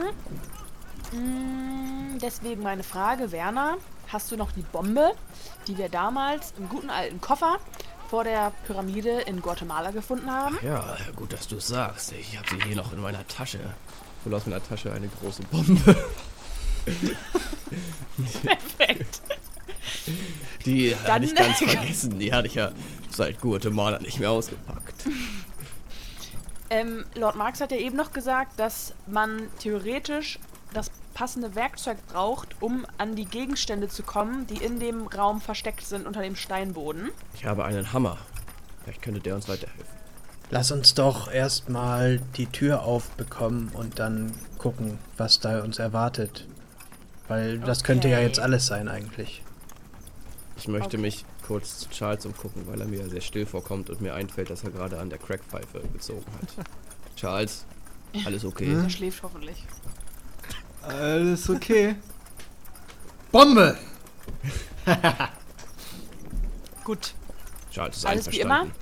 [1.11, 3.77] Mm, deswegen meine Frage, Werner,
[4.07, 5.11] hast du noch die Bombe,
[5.67, 7.57] die wir damals im guten alten Koffer
[8.09, 10.57] vor der Pyramide in Guatemala gefunden haben?
[10.63, 12.11] Ja, gut, dass du es sagst.
[12.13, 13.59] Ich habe sie hier noch in meiner Tasche.
[14.25, 15.95] Hole aus meiner Tasche eine große Bombe.
[18.43, 19.21] Perfekt.
[20.65, 22.19] Die Dann- hatte ich ganz vergessen.
[22.19, 22.71] Die hatte ich ja
[23.09, 25.05] seit Guatemala nicht mehr ausgepackt.
[26.69, 30.39] Ähm, Lord Marx hat ja eben noch gesagt, dass man theoretisch
[30.73, 35.85] das passende Werkzeug braucht, um an die Gegenstände zu kommen, die in dem Raum versteckt
[35.85, 37.09] sind unter dem Steinboden.
[37.33, 38.17] Ich habe einen Hammer.
[38.83, 39.85] Vielleicht könnte der uns weiterhelfen.
[40.51, 46.47] Lass uns doch erstmal die Tür aufbekommen und dann gucken, was da uns erwartet.
[47.27, 48.27] Weil das könnte ja Okay.
[48.27, 49.43] jetzt alles sein eigentlich.
[50.59, 50.97] Ich möchte Okay.
[50.97, 54.63] mich kurz zu Charles umgucken, weil er mir sehr still vorkommt und mir einfällt, dass
[54.65, 56.65] er gerade an der Crackpfeife gezogen hat.
[57.15, 57.65] Charles,
[58.25, 58.73] alles okay?
[58.73, 59.65] Er schläft hoffentlich.
[60.81, 61.95] Alles okay.
[63.31, 63.77] Bombe!
[66.83, 67.13] Gut,
[67.71, 68.73] Charles ist Alles wie einverstanden.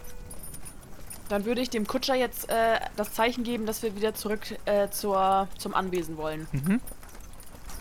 [1.30, 4.90] dann würde ich dem Kutscher jetzt äh, das Zeichen geben, dass wir wieder zurück äh,
[4.90, 6.48] zur, zum Anwesen wollen.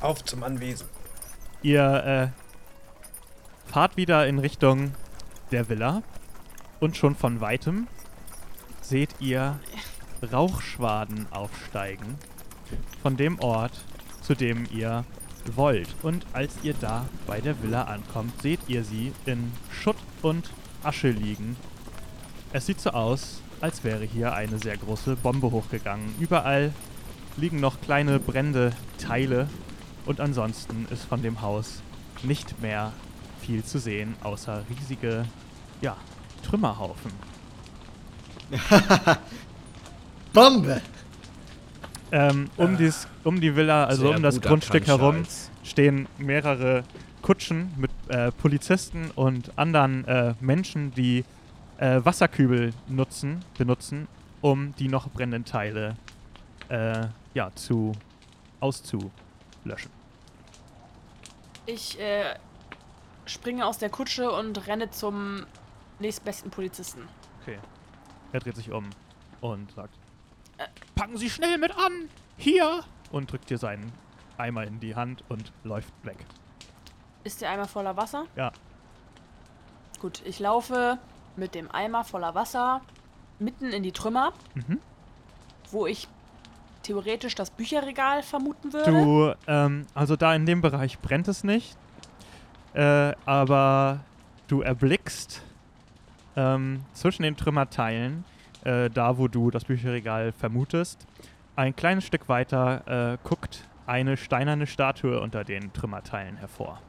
[0.00, 0.86] Auf zum Anwesen.
[1.62, 2.45] Ihr äh,
[3.76, 4.92] fahrt wieder in Richtung
[5.52, 6.02] der Villa
[6.80, 7.88] und schon von weitem
[8.80, 9.60] seht ihr
[10.32, 12.16] Rauchschwaden aufsteigen
[13.02, 13.84] von dem Ort,
[14.22, 15.04] zu dem ihr
[15.56, 15.94] wollt.
[16.02, 20.48] Und als ihr da bei der Villa ankommt, seht ihr sie in Schutt und
[20.82, 21.54] Asche liegen.
[22.54, 26.14] Es sieht so aus, als wäre hier eine sehr große Bombe hochgegangen.
[26.18, 26.72] Überall
[27.36, 29.50] liegen noch kleine brennende Teile
[30.06, 31.82] und ansonsten ist von dem Haus
[32.22, 32.94] nicht mehr
[33.46, 35.24] viel zu sehen, außer riesige,
[35.80, 35.96] ja,
[36.42, 37.12] Trümmerhaufen.
[40.32, 40.82] Bombe!
[42.12, 45.24] Ähm, um, dies, um die Villa, also um das Grundstück herum,
[45.64, 46.84] stehen mehrere
[47.22, 51.24] Kutschen mit äh, Polizisten und anderen äh, Menschen, die
[51.78, 54.08] äh, Wasserkübel nutzen, benutzen,
[54.40, 55.96] um die noch brennenden Teile
[56.68, 57.92] äh, ja, zu
[58.60, 59.90] auszulöschen.
[61.66, 62.36] Ich äh,
[63.26, 65.44] springe aus der Kutsche und renne zum
[65.98, 67.02] nächstbesten Polizisten.
[67.42, 67.58] Okay.
[68.32, 68.90] Er dreht sich um
[69.40, 69.94] und sagt:
[70.94, 72.08] Packen Sie schnell mit an!
[72.38, 72.82] Hier!
[73.12, 73.92] Und drückt dir seinen
[74.38, 76.16] Eimer in die Hand und läuft weg.
[77.24, 78.24] Ist der Eimer voller Wasser?
[78.36, 78.52] Ja.
[80.00, 80.98] Gut, ich laufe
[81.36, 82.80] mit dem Eimer voller Wasser
[83.38, 84.80] mitten in die Trümmer, Mhm.
[85.70, 86.08] wo ich
[86.82, 88.90] theoretisch das Bücherregal vermuten würde.
[88.90, 91.76] Du, ähm, also da in dem Bereich brennt es nicht,
[92.76, 94.00] äh, aber
[94.48, 95.42] du erblickst
[96.36, 98.24] ähm, zwischen den Trümmerteilen,
[98.64, 101.06] äh, da wo du das Bücherregal vermutest,
[101.56, 106.80] ein kleines Stück weiter äh, guckt eine steinerne Statue unter den Trümmerteilen hervor.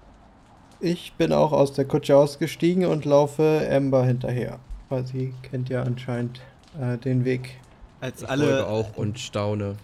[0.80, 4.60] Ich bin auch aus der Kutsche ausgestiegen und laufe Amber hinterher.
[4.90, 6.42] Weil sie kennt ja anscheinend
[6.80, 7.60] äh, den Weg.
[8.02, 9.76] Als Ich alle, folge auch und staune.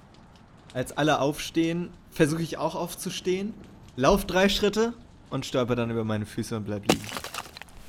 [0.73, 3.53] als alle aufstehen, versuche ich auch aufzustehen,
[3.95, 4.93] lauf drei Schritte
[5.33, 7.03] und stolper dann über meine Füße und bleib liegen.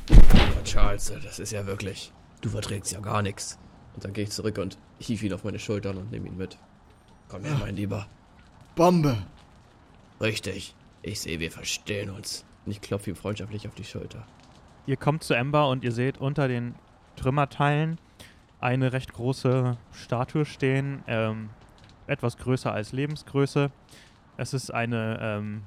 [0.08, 2.10] Aber Charles, das ist ja wirklich.
[2.40, 3.58] Du verträgst ja gar nichts.
[3.94, 6.56] Und dann gehe ich zurück und hief ihn auf meine Schultern und nehme ihn mit.
[7.28, 8.06] Komm her, mein Lieber.
[8.74, 9.18] Bombe!
[10.22, 10.74] Richtig.
[11.02, 12.46] Ich sehe, wir verstehen uns.
[12.64, 14.26] Und ich klopfe ihm freundschaftlich auf die Schulter.
[14.86, 16.74] Ihr kommt zu Ember und ihr seht unter den
[17.16, 17.98] Trümmerteilen
[18.58, 21.50] eine recht große Statue stehen, ähm,
[22.06, 23.70] etwas größer als Lebensgröße.
[24.38, 25.62] Es ist eine ähm,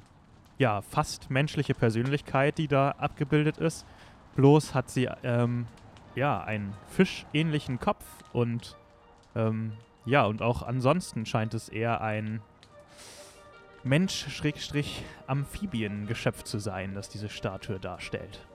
[0.57, 3.85] ja, fast menschliche Persönlichkeit, die da abgebildet ist.
[4.35, 5.67] Bloß hat sie ähm,
[6.15, 8.03] ja einen fischähnlichen Kopf
[8.33, 8.75] und
[9.35, 9.73] ähm,
[10.05, 12.41] ja, und auch ansonsten scheint es eher ein
[13.83, 18.45] Mensch-Amphibiengeschöpf zu sein, das diese Statue darstellt.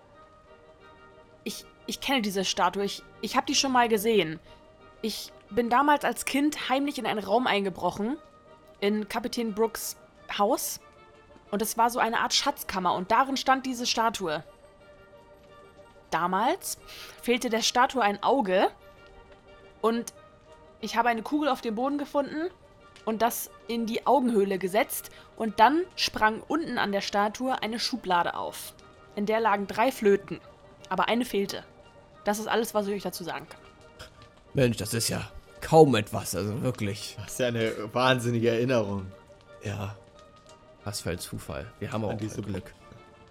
[1.45, 2.85] Ich, ich kenne diese Statue.
[2.85, 4.41] Ich, ich habe die schon mal gesehen.
[5.03, 8.17] Ich bin damals als Kind heimlich in einen Raum eingebrochen.
[8.81, 9.97] In Kapitän Brooks
[10.39, 10.81] Haus.
[11.53, 12.95] Und es war so eine Art Schatzkammer.
[12.95, 14.43] Und darin stand diese Statue.
[16.11, 16.79] Damals
[17.21, 18.69] fehlte der Statue ein Auge.
[19.83, 20.15] Und
[20.81, 22.49] ich habe eine Kugel auf dem Boden gefunden
[23.05, 25.11] und das in die Augenhöhle gesetzt.
[25.37, 28.73] Und dann sprang unten an der Statue eine Schublade auf.
[29.15, 30.41] In der lagen drei Flöten.
[30.89, 31.65] Aber eine fehlte.
[32.25, 33.61] Das ist alles, was ich euch dazu sagen kann.
[34.55, 35.31] Mensch, das ist ja
[35.61, 37.17] kaum etwas, also wirklich.
[37.21, 39.13] Das ist ja eine wahnsinnige Erinnerung.
[39.63, 39.97] Ja.
[40.85, 41.67] Was für ein Zufall.
[41.79, 42.73] Wir haben auch diese Glück.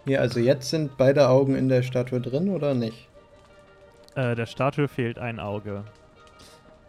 [0.06, 3.08] Ja, also jetzt sind beide Augen in der Statue drin oder nicht?
[4.16, 5.84] Äh, der Statue fehlt ein Auge.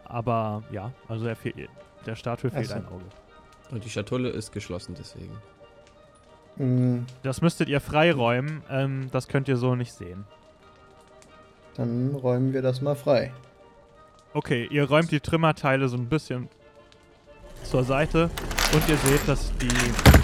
[0.05, 1.69] Aber ja, also er fehlt,
[2.05, 2.75] der Statue fehlt so.
[2.75, 3.03] ein Auge.
[3.71, 5.35] Und die Schatulle ist geschlossen deswegen.
[6.57, 8.61] Hm, Das müsstet ihr freiräumen.
[8.69, 10.25] Ähm, das könnt ihr so nicht sehen.
[11.75, 13.31] dann räumen wir das mal frei.
[14.33, 16.49] Okay, ihr räumt die Trümmerteile so ein bisschen
[17.63, 18.29] zur Seite
[18.73, 19.67] und ihr seht, dass die,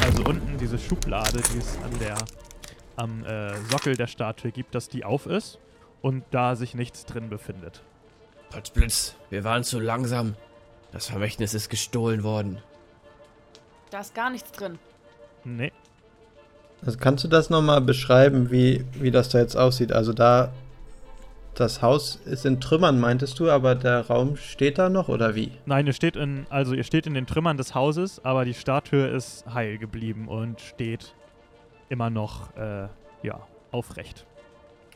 [0.09, 2.15] also unten diese Schublade, die es an der,
[2.95, 5.59] am äh, Sockel der Statue gibt, dass die auf ist
[6.01, 7.83] und da sich nichts drin befindet.
[8.49, 10.35] Potzblitz, wir waren zu langsam.
[10.91, 12.57] Das Vermächtnis ist gestohlen worden.
[13.91, 14.79] Da ist gar nichts drin.
[15.43, 15.71] Nee,
[16.83, 19.91] Also kannst du das nochmal beschreiben, wie, wie das da jetzt aussieht?
[19.91, 20.51] Also da,
[21.59, 25.51] das Haus ist in Trümmern, meintest du, aber der Raum steht da noch oder wie?
[25.65, 29.07] nein, ihr steht in, also ihr steht in den Trümmern des Hauses, aber die Statue
[29.07, 31.13] ist heil geblieben und steht
[31.89, 32.87] immer noch, äh,
[33.23, 33.41] ja,
[33.71, 34.25] aufrecht.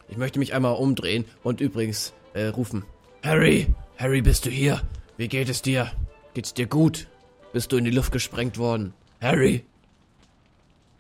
[0.08, 2.86] Ich möchte mich einmal umdrehen und übrigens äh, rufen.
[3.24, 4.82] Harry, Harry, bist du hier?
[5.18, 5.92] Wie geht es dir?
[6.34, 7.08] Geht's dir gut?
[7.52, 8.94] Bist du in die Luft gesprengt worden?
[9.22, 9.64] Harry?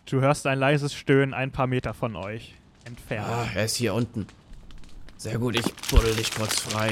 [0.06, 2.54] Du hörst ein leises Stöhnen ein paar Meter von euch
[2.86, 3.28] entfernt.
[3.30, 4.28] Ah, er ist hier unten.
[5.24, 6.92] Sehr gut, ich buddel dich kurz frei.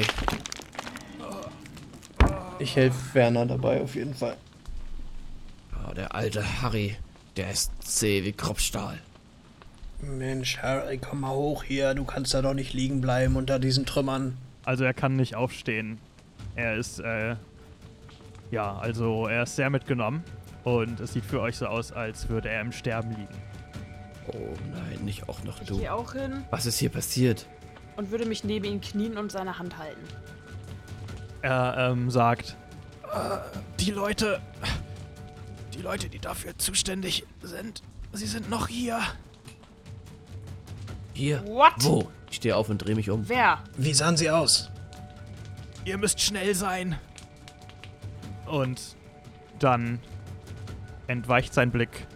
[2.59, 4.37] Ich helfe Werner dabei auf jeden Fall.
[5.73, 6.95] Ah, der alte Harry,
[7.35, 8.99] der ist zäh wie Kropfstahl.
[10.01, 11.93] Mensch, Harry, komm mal hoch hier.
[11.93, 14.37] Du kannst da doch nicht liegen bleiben unter diesen Trümmern.
[14.63, 15.97] Also er kann nicht aufstehen.
[16.55, 17.35] Er ist, äh,
[18.49, 20.23] ja, also er ist sehr mitgenommen
[20.63, 23.41] und es sieht für euch so aus, als würde er im Sterben liegen.
[24.31, 25.79] Oh nein, nicht auch noch Ich du.
[25.79, 27.45] gehe auch hin Was ist hier passiert?
[27.95, 30.01] Und würde mich neben ihn knien und seine Hand halten.
[31.41, 32.55] Er ähm, sagt,
[33.11, 33.37] äh,
[33.79, 34.39] die Leute,
[35.73, 37.81] die Leute, die dafür zuständig sind,
[38.13, 38.99] sie sind noch hier.
[41.13, 41.43] Hier?
[41.45, 41.73] What?
[41.79, 42.09] Wo?
[42.29, 43.27] Ich stehe auf und drehe mich um.
[43.27, 43.59] Wer?
[43.77, 44.69] Wie sahen sie aus?
[45.83, 46.97] Ihr müsst schnell sein.
[48.45, 48.95] Und
[49.59, 49.99] dann
[51.07, 52.07] entweicht sein Blick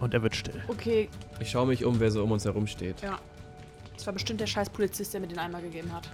[0.00, 0.62] und er wird still.
[0.68, 1.08] Okay,
[1.40, 3.00] Ich schaue mich um, wer so um uns herum steht.
[3.02, 3.18] ja.
[3.98, 6.08] Das war bestimmt der scheiß Polizist, der mir den Eimer gegeben hat.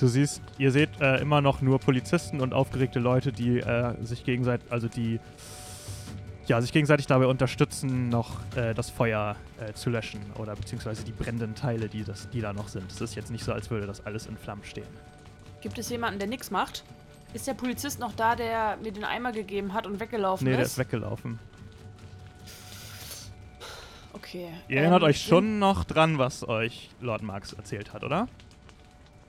[0.00, 4.24] Du siehst, ihr seht äh, immer noch nur Polizisten und aufgeregte Leute, die äh, sich
[4.24, 5.20] gegenseitig, also die
[6.46, 11.12] ja, sich gegenseitig dabei unterstützen, noch äh, das Feuer äh, zu löschen oder beziehungsweise die
[11.12, 12.90] brennenden Teile, die, das, die da noch sind.
[12.90, 14.86] Es ist jetzt nicht so, als würde das alles in Flammen stehen.
[15.60, 16.82] Gibt es jemanden, der nichts macht?
[17.32, 20.56] Ist der Polizist noch da, der mir den Eimer gegeben hat und weggelaufen Nee, ist?
[20.56, 21.38] der ist weggelaufen.
[24.26, 24.48] Okay.
[24.68, 28.26] Ihr erinnert ähm, euch schon noch dran, was euch Lord Marx erzählt hat, oder?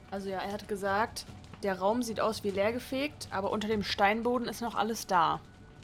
[0.10, 1.26] Also ja, er hat gesagt,
[1.62, 5.39] der Raum sieht aus wie leergefegt, aber unter dem Steinboden ist noch alles da.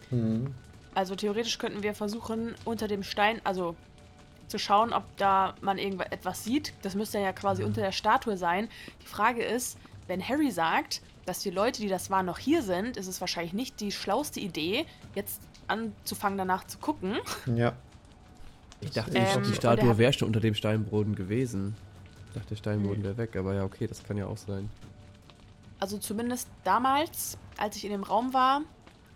[0.10, 0.54] Hm.
[0.96, 3.76] Also theoretisch könnten wir versuchen, unter dem Stein, also
[4.48, 6.74] zu schauen, ob da man irgendetwas sieht.
[6.82, 8.68] Das müsste ja quasi unter der Statue sein.
[9.02, 12.98] Die Frage ist, wenn Harry sagt, dass die Leute, die das waren, noch hier sind,
[12.98, 17.18] ist es wahrscheinlich nicht die schlauste Idee, jetzt anzufangen danach zu gucken.
[17.56, 17.74] Ja.
[18.84, 21.76] Ich dachte, Ähm, die Statue wäre schon unter dem Steinboden gewesen.
[22.28, 24.70] Ich dachte, der Steinboden wäre weg, aber ja, okay, das kann ja auch sein.
[25.80, 28.62] Also zumindest damals, als ich in dem Raum war,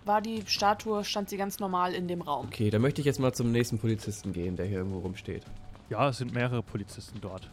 [0.05, 2.47] war die Statue, stand sie ganz normal in dem Raum.
[2.47, 5.43] Okay, dann möchte ich jetzt mal zum nächsten Polizisten gehen, der hier irgendwo rumsteht.
[5.89, 7.49] Ja, es sind mehrere Polizisten dort.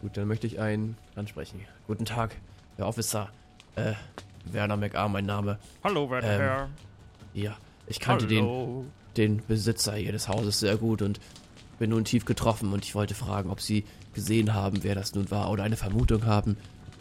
[0.00, 1.60] Gut, dann möchte ich einen ansprechen.
[1.86, 2.36] Guten Tag,
[2.76, 3.28] Herr Officer.
[3.76, 3.92] Äh,
[4.46, 5.58] Werner McAr, mein Name.
[5.84, 6.68] Hallo, werter Ähm, Herr.
[7.34, 7.56] Ja,
[7.86, 8.84] ich kannte den, Hallo.
[9.16, 11.20] den Besitzer hier des Hauses sehr gut und
[11.82, 13.82] bin nun tief getroffen und ich wollte fragen, ob Sie
[14.14, 16.56] gesehen haben, wer das nun war oder eine Vermutung haben,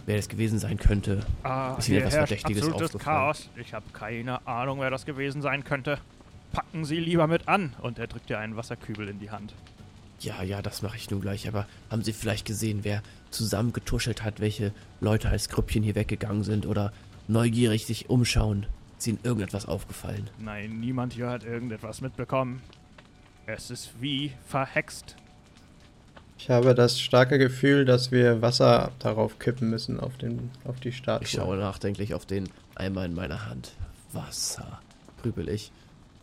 [0.07, 1.23] wer das gewesen sein könnte.
[1.43, 2.97] Ah, Ist Ihnen etwas Verdächtiges absolutes?
[2.99, 3.49] Chaos.
[3.57, 5.99] Ich habe keine Ahnung, wer das gewesen sein könnte.
[6.51, 7.75] Packen Sie lieber mit an.
[7.83, 9.53] Und er drückt dir einen Wasserkübel in die Hand.
[10.19, 14.39] Ja, ja, das mache ich nun gleich, aber haben Sie vielleicht gesehen, wer zusammengetuschelt hat,
[14.39, 16.91] welche Leute als Grüppchen hier weggegangen sind oder
[17.27, 18.65] neugierig sich umschauen?
[18.97, 20.27] Ist Ihnen irgendetwas aufgefallen?
[20.39, 22.63] Nein, niemand hier hat irgendetwas mitbekommen.
[23.53, 25.17] Es ist wie verhext.
[26.37, 30.93] Ich habe das starke Gefühl, dass wir Wasser darauf kippen müssen, auf, den, auf die
[30.93, 31.25] Statue.
[31.25, 33.73] Ich schaue nachdenklich auf den Eimer in meiner Hand.
[34.13, 34.79] Wasser,
[35.21, 35.71] grübel ich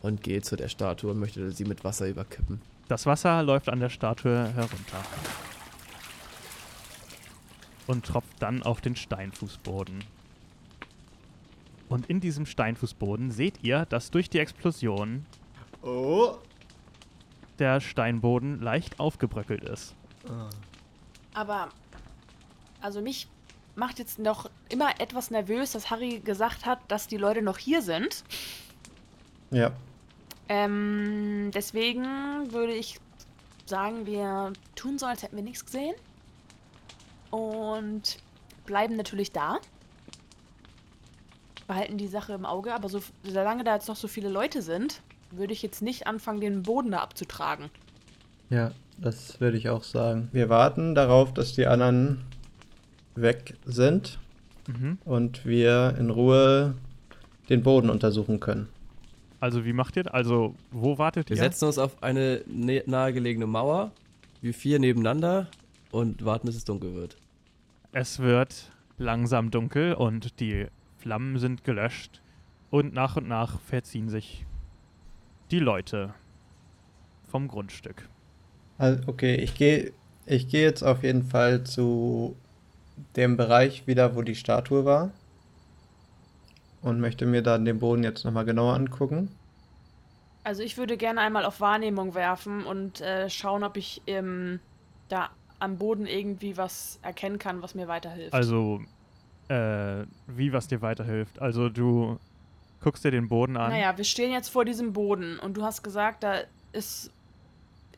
[0.01, 2.63] und gehe zu der Statue und möchte sie mit Wasser überkippen.
[2.89, 5.05] Das Wasser läuft an der Statue herunter.
[7.87, 10.03] Und tropft dann auf den Steinfußboden.
[11.91, 15.27] Und in diesem Steinfußboden seht ihr, dass durch die Explosion
[15.83, 16.39] Oh.
[17.59, 19.95] Der Steinboden leicht aufgebröckelt ist.
[21.35, 21.69] Aber,
[22.81, 23.29] also mich
[23.75, 27.81] macht jetzt noch immer etwas nervös, dass Harry gesagt hat, dass die Leute noch hier
[27.81, 28.25] sind.
[29.51, 29.73] Ja.
[30.49, 32.05] Ähm, deswegen
[32.53, 32.99] würde ich
[33.67, 35.95] sagen, wir tun so, als hätten wir nichts gesehen.
[37.31, 38.19] Und
[38.67, 39.59] bleiben natürlich da.
[41.67, 45.03] Behalten die Sache im Auge, aber so, solange da jetzt noch so viele Leute sind,
[45.31, 47.71] würde ich jetzt nicht anfangen, den Boden da abzutragen.
[48.51, 50.29] Ja, das würde ich auch sagen.
[50.33, 52.23] Wir warten darauf, dass die anderen
[53.15, 54.19] weg sind
[54.69, 54.99] Mhm.
[55.05, 56.75] und wir in Ruhe
[57.49, 58.69] den Boden untersuchen können.
[59.41, 60.13] Also wie macht ihr?
[60.13, 61.43] Also wo wartet Wir ihr?
[61.43, 63.93] setzen uns auf eine nä- nahegelegene Mauer,
[64.43, 65.47] wir vier nebeneinander
[65.91, 67.17] und warten, bis es dunkel wird.
[67.93, 70.67] Es wird langsam dunkel und die
[70.99, 72.21] Flammen sind gelöscht
[72.71, 74.45] und nach und nach verziehen sich
[75.51, 76.15] die Leute
[77.29, 78.09] vom Grundstück.
[78.79, 79.93] Also, okay, ich gehe
[80.29, 82.37] ich gehe jetzt auf jeden Fall zu
[83.17, 85.11] dem Bereich wieder, wo die Statue war.
[86.83, 89.31] Und möchte mir dann den Boden jetzt nochmal genauer angucken.
[90.45, 94.61] Also ich würde gerne einmal auf Wahrnehmung werfen und äh, schauen, ob ich ähm,
[95.09, 98.33] da am Boden irgendwie was erkennen kann, was mir weiterhilft.
[98.33, 98.81] Also,
[99.49, 101.41] äh, wie was dir weiterhilft.
[101.41, 102.19] Also du
[102.81, 103.71] guckst dir den Boden an.
[103.71, 106.41] Naja, wir stehen jetzt vor diesem Boden und du hast gesagt, da
[106.73, 107.11] ist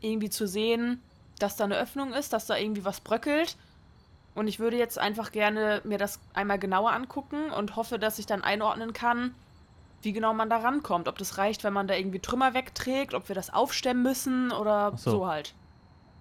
[0.01, 1.01] irgendwie zu sehen,
[1.39, 3.57] dass da eine Öffnung ist, dass da irgendwie was bröckelt.
[4.35, 8.27] Und ich würde jetzt einfach gerne mir das einmal genauer angucken und hoffe, dass ich
[8.27, 9.35] dann einordnen kann,
[10.03, 11.09] wie genau man da rankommt.
[11.09, 14.93] Ob das reicht, wenn man da irgendwie Trümmer wegträgt, ob wir das aufstemmen müssen oder
[14.97, 15.11] so.
[15.11, 15.55] so halt.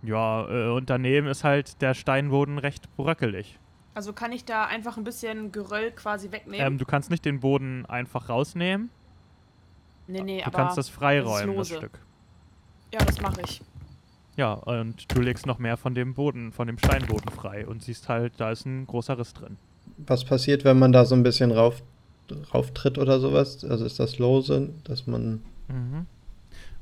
[0.02, 3.60] Ja, äh, und daneben ist halt der Steinboden recht bröckelig.
[4.00, 6.66] Also kann ich da einfach ein bisschen Geröll quasi wegnehmen?
[6.66, 8.90] Ähm, du kannst nicht den Boden einfach rausnehmen.
[10.08, 11.76] nee, nee, Du aber kannst das das freiräumen, das lose.
[11.80, 12.00] Stück.
[12.94, 13.62] ja, das mache ich.
[14.38, 18.08] Ja, und du legst noch mehr von dem Boden, von dem Steinboden frei und siehst
[18.08, 19.58] halt, da ist ein großer Riss drin.
[19.98, 21.84] Was passiert, wenn man da so ein bisschen rauf,
[22.54, 23.66] rauf tritt oder sowas?
[23.66, 25.42] Also ist das lose, dass man.
[25.68, 26.06] Mhm.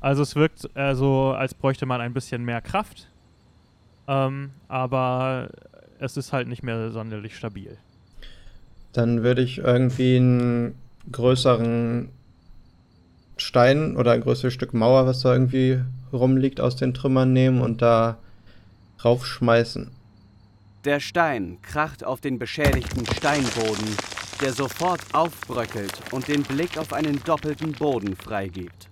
[0.00, 3.08] Also es wirkt äh, so, als bräuchte man ein bisschen mehr Kraft.
[4.06, 5.50] Ähm, aber
[5.98, 7.76] es ist halt nicht mehr sonderlich stabil.
[8.92, 10.74] Dann würde ich irgendwie einen
[11.12, 12.08] größeren
[13.36, 15.80] Stein oder ein größeres Stück Mauer, was da irgendwie
[16.12, 18.18] rumliegt, aus den Trümmern nehmen und da
[19.04, 19.90] raufschmeißen.
[20.84, 23.96] Der Stein kracht auf den beschädigten Steinboden,
[24.40, 28.88] der sofort aufbröckelt und den Blick auf einen doppelten Boden freigibt.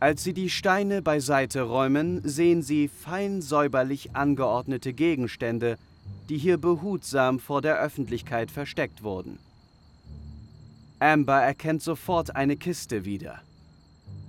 [0.00, 5.76] Als sie die Steine beiseite räumen, sehen sie fein säuberlich angeordnete Gegenstände,
[6.28, 9.38] die hier behutsam vor der Öffentlichkeit versteckt wurden.
[11.00, 13.40] Amber erkennt sofort eine Kiste wieder.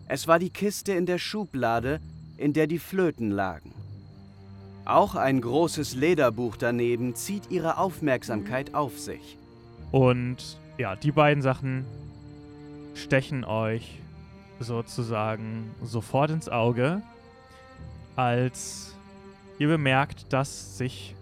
[0.07, 1.99] Es war die Kiste in der Schublade,
[2.37, 3.71] in der die Flöten lagen.
[4.85, 9.37] Auch ein großes Lederbuch daneben zieht ihre Aufmerksamkeit auf sich.
[9.91, 11.85] Und ja, die beiden Sachen
[12.95, 13.99] stechen euch
[14.59, 17.01] sozusagen sofort ins Auge,
[18.15, 18.95] als
[19.57, 21.15] ihr bemerkt, dass sich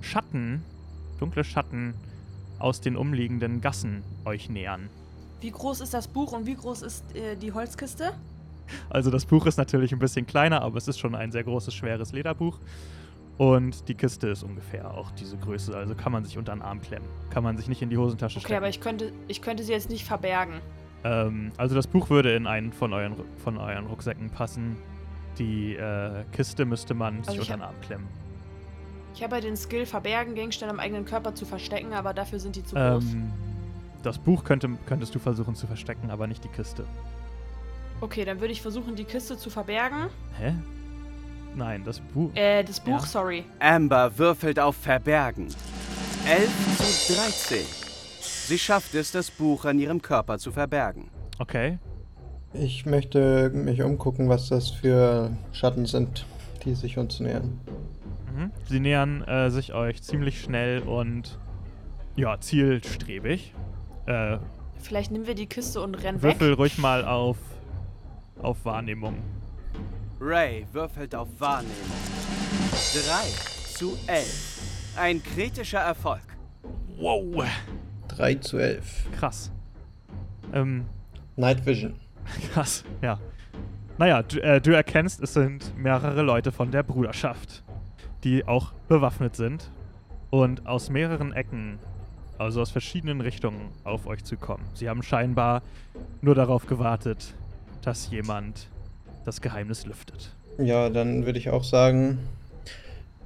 [0.00, 0.62] Schatten,
[1.18, 1.94] dunkle Schatten
[2.58, 4.88] aus den umliegenden Gassen euch nähern.
[5.40, 8.12] Wie groß ist das Buch und wie groß ist äh, die Holzkiste?
[8.88, 11.74] Also das Buch ist natürlich ein bisschen kleiner, aber es ist schon ein sehr großes,
[11.74, 12.58] schweres Lederbuch.
[13.36, 15.76] Und die Kiste ist ungefähr auch diese Größe.
[15.76, 17.08] Also kann man sich unter den Arm klemmen.
[17.30, 18.56] Kann man sich nicht in die Hosentasche Okay, stecken.
[18.58, 20.60] aber ich könnte, ich könnte sie jetzt nicht verbergen.
[21.04, 24.76] Ähm, also das Buch würde in einen von euren, von euren Rucksäcken passen.
[25.38, 28.06] Die äh, Kiste müsste man sich Also ich unter den Arm klemmen.
[29.14, 32.56] Ich habe ja den Skill, verbergen, Gegenstände am eigenen Körper zu verstecken, aber dafür sind
[32.56, 33.04] die zu groß.
[33.04, 33.32] Ähm,
[34.02, 36.84] das Buch könnte, könntest du versuchen zu verstecken, aber nicht die Kiste.
[38.00, 40.08] Okay, dann würde ich versuchen, die Kiste zu verbergen.
[40.38, 40.54] Hä?
[41.54, 42.34] Nein, das Buch.
[42.34, 43.06] Äh, das Buch, Ja.
[43.06, 43.44] sorry.
[43.60, 45.46] Amber würfelt auf Verbergen.
[46.26, 47.83] 11 zu 13.
[48.46, 51.08] Sie schafft es, das Buch an ihrem Körper zu verbergen.
[51.38, 51.78] Okay.
[52.52, 56.26] Ich möchte mich umgucken, was das für Schatten sind,
[56.64, 57.58] die sich uns nähern.
[58.34, 58.50] Mhm.
[58.68, 61.38] Sie nähern äh, sich euch ziemlich schnell und
[62.16, 63.54] ja, zielstrebig.
[64.06, 64.36] Äh,
[64.78, 66.38] Vielleicht nehmen wir die Kiste und rennen weg.
[66.38, 67.38] würfel ruhig mal auf,
[68.40, 69.16] auf Wahrnehmung.
[70.20, 71.74] Ray würfelt auf Wahrnehmung.
[72.72, 74.94] 3 zu 11.
[74.96, 76.22] Ein kritischer Erfolg.
[76.98, 77.44] Wow.
[78.16, 79.06] 3 zu 11.
[79.18, 79.50] Krass.
[80.52, 80.84] Ähm,
[81.36, 81.94] Night Vision.
[82.52, 83.18] krass, ja.
[83.98, 87.62] Naja, du, äh, du erkennst, es sind mehrere Leute von der Bruderschaft,
[88.24, 89.70] die auch bewaffnet sind
[90.30, 91.78] und aus mehreren Ecken,
[92.38, 94.64] also aus verschiedenen Richtungen, auf euch zukommen.
[94.74, 95.62] Sie haben scheinbar
[96.22, 97.34] nur darauf gewartet,
[97.82, 98.68] dass jemand
[99.24, 100.34] das Geheimnis lüftet.
[100.58, 102.18] Ja, dann würde ich auch sagen,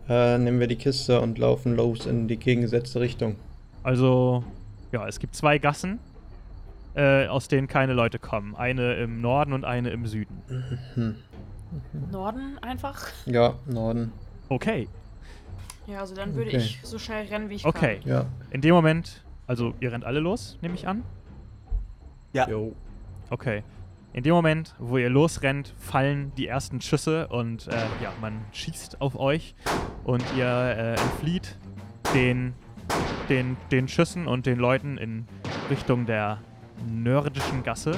[0.08, 3.36] äh, nehmen wir die Kiste und laufen los in die gegengesetzte Richtung.
[3.82, 4.44] Also,
[4.92, 5.98] ja, es gibt zwei Gassen,
[6.94, 8.54] äh, aus denen keine Leute kommen.
[8.56, 10.42] Eine im Norden und eine im Süden.
[10.94, 11.16] Hm.
[12.10, 13.08] Norden einfach.
[13.26, 14.12] Ja, Norden.
[14.48, 14.88] Okay,
[15.86, 16.56] Ja, also dann würde Okay.
[16.58, 18.00] ich so schnell rennen, wie ich okay.
[18.04, 18.24] Ja.
[18.50, 21.02] In dem Moment, also ihr rennt alle los, nehme ich an.
[22.32, 22.74] Jo.
[23.30, 23.62] Okay.
[24.14, 27.72] In dem Moment, wo ihr losrennt, fallen die ersten Schüsse und äh,
[28.02, 29.54] ja, man schießt auf euch
[30.04, 31.56] und ihr äh, entflieht
[32.14, 32.54] den,
[33.28, 35.26] den, den Schüssen und den Leuten in
[35.70, 36.38] Richtung der
[36.86, 37.92] nördischen Gasse.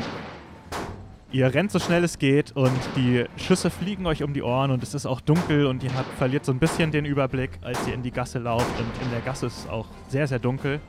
[1.33, 4.83] Ihr rennt so schnell es geht und die Schüsse fliegen euch um die Ohren und
[4.83, 7.95] es ist auch dunkel und ihr habt, verliert so ein bisschen den Überblick, als ihr
[7.95, 10.81] in die Gasse lauft und in der Gasse ist es auch sehr, sehr dunkel.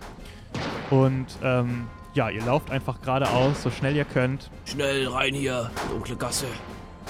[0.90, 1.86] Und ähm,
[2.16, 4.50] ja, ihr lauft einfach geradeaus, so schnell ihr könnt.
[4.66, 6.48] Schnell rein hier, dunkle Gasse.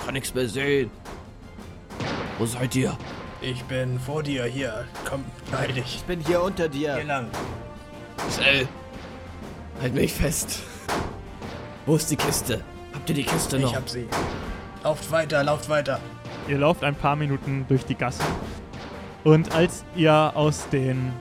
[0.04, 0.92] Kann nichts mehr sehen.
[2.38, 2.98] Wo seid ihr?
[3.42, 4.86] Ich bin vor dir hier.
[5.10, 5.96] Komm, beeil dich.
[5.96, 7.04] Ich bin hier unter Hier dir.
[7.04, 7.28] lang.
[8.36, 8.68] Schnell.
[9.82, 10.60] Halt mich fest.
[11.88, 12.62] Wo ist die Kiste?
[12.94, 13.72] Habt ihr die Kiste noch?
[13.72, 14.08] Ich hab sie.
[14.84, 16.00] Lauft weiter, lauft weiter.
[16.48, 18.26] Ihr lauft ein paar Minuten durch die Gassen.
[19.24, 21.12] Und als ihr aus den,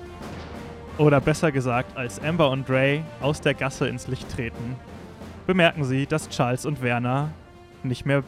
[0.99, 4.77] oder besser gesagt, als Amber und Dre aus der Gasse ins Licht treten,
[5.47, 7.31] bemerken sie, dass Charles und Werner
[7.83, 8.25] nicht mehr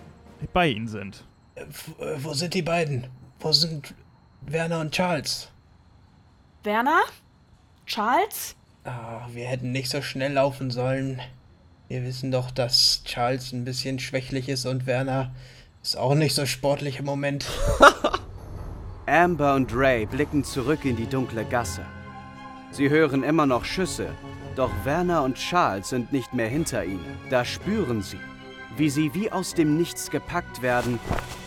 [0.55, 1.25] bei ihnen sind.
[1.55, 3.07] Äh, äh, wo sind die beiden?
[3.43, 3.93] Wo sind
[4.43, 5.49] Werner und Charles?
[6.63, 7.03] Werner?
[7.87, 8.55] Charles?
[8.85, 11.21] Ah, wir hätten nicht so schnell laufen sollen.
[11.89, 15.35] Wir wissen doch, dass Charles ein bisschen schwächlich ist und Werner
[15.83, 17.45] ist auch nicht so sportlich im Moment.
[19.07, 21.85] Amber und Ray blicken zurück in die dunkle Gasse.
[22.71, 24.11] Sie hören immer noch Schüsse,
[24.55, 27.19] doch Werner und Charles sind nicht mehr hinter ihnen.
[27.29, 28.21] Da spüren sie,
[28.77, 30.99] wie sie wie aus dem Nichts gepackt werden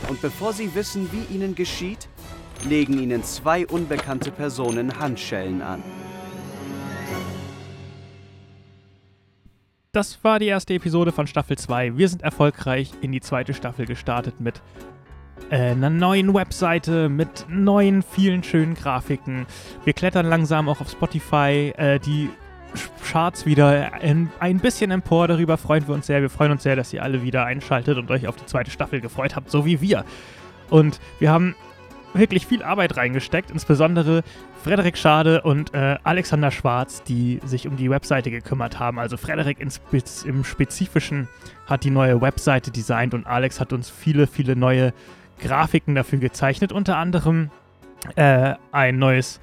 [0.09, 2.07] und bevor sie wissen, wie ihnen geschieht,
[2.67, 5.83] legen ihnen zwei unbekannte Personen Handschellen an.
[9.91, 11.97] Das war die erste Episode von Staffel 2.
[11.97, 14.61] Wir sind erfolgreich in die zweite Staffel gestartet mit
[15.49, 19.45] äh, einer neuen Webseite, mit neuen, vielen schönen Grafiken.
[19.85, 22.29] Wir klettern langsam auch auf Spotify äh, die
[23.03, 25.27] Charts wieder ein, bisschen empor.
[25.27, 26.21] Darüber freuen wir uns sehr.
[26.21, 29.01] Wir freuen uns sehr, dass ihr alle wieder einschaltet und euch auf die zweite Staffel
[29.01, 30.05] gefreut habt, so wie wir.
[30.69, 31.55] Und wir haben
[32.13, 34.23] wirklich viel Arbeit reingesteckt, insbesondere
[34.63, 38.99] Frederik Schade und äh, Alexander Schwarz, die sich um die Webseite gekümmert haben.
[38.99, 41.27] Also Frederik im Spezifischen
[41.67, 44.93] hat die neue Webseite designt und Alex hat uns viele, viele neue
[45.39, 46.71] Grafiken dafür gezeichnet.
[46.71, 47.51] Unter anderem
[48.15, 49.39] äh, ein neues,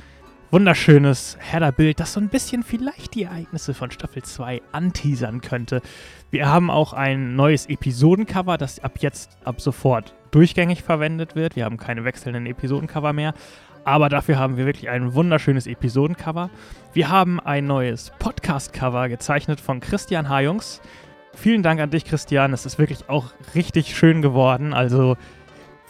[0.53, 5.81] wunderschönes Header-Bild, das so ein bisschen vielleicht die Ereignisse von Staffel 2 anteasern könnte.
[6.31, 11.57] Wir haben auch ein neues Episodencover, das ab jetzt, ab sofort durchgängig verwendet wird.
[11.57, 13.33] Wir haben keine wechselnden Episodencover mehr.
[13.85, 16.51] Aber dafür haben wir wirklich ein wunderschönes Episodencover.
[16.93, 20.83] Wir haben ein neues Podcast-Cover gezeichnet von Christian Hajungs.
[21.33, 22.53] Vielen Dank an dich, Christian.
[22.53, 24.75] Es ist wirklich auch richtig schön geworden.
[24.75, 25.17] Also,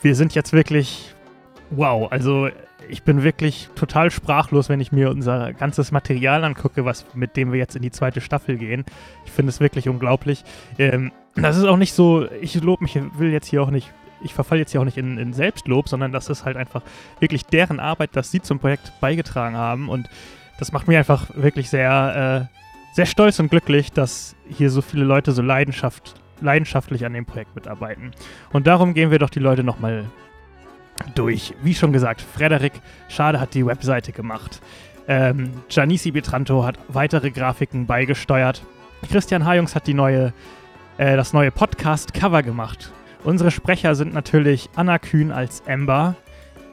[0.02, 1.14] wir sind jetzt wirklich.
[1.70, 2.48] Wow, also
[2.88, 7.52] ich bin wirklich total sprachlos, wenn ich mir unser ganzes Material angucke, was, mit dem
[7.52, 8.84] wir jetzt in die zweite Staffel gehen.
[9.24, 10.44] Ich finde es wirklich unglaublich.
[10.78, 14.34] Ähm, das ist auch nicht so, ich lob mich, will jetzt hier auch nicht, ich
[14.34, 16.82] verfall jetzt hier auch nicht in, in Selbstlob, sondern das ist halt einfach
[17.20, 20.08] wirklich deren Arbeit, dass sie zum Projekt beigetragen haben und
[20.58, 25.04] das macht mich einfach wirklich sehr, äh, sehr stolz und glücklich, dass hier so viele
[25.04, 28.12] Leute so Leidenschaft, leidenschaftlich an dem Projekt mitarbeiten.
[28.52, 30.04] Und darum gehen wir doch die Leute nochmal
[31.14, 31.54] durch.
[31.62, 32.72] Wie schon gesagt, Frederik
[33.08, 34.60] Schade hat die Webseite gemacht.
[35.08, 38.62] Ähm, Giannissi Betranto hat weitere Grafiken beigesteuert.
[39.10, 40.32] Christian Hajungs hat die neue,
[40.96, 42.92] äh, das neue Podcast-Cover gemacht.
[43.24, 46.16] Unsere Sprecher sind natürlich Anna Kühn als Amber,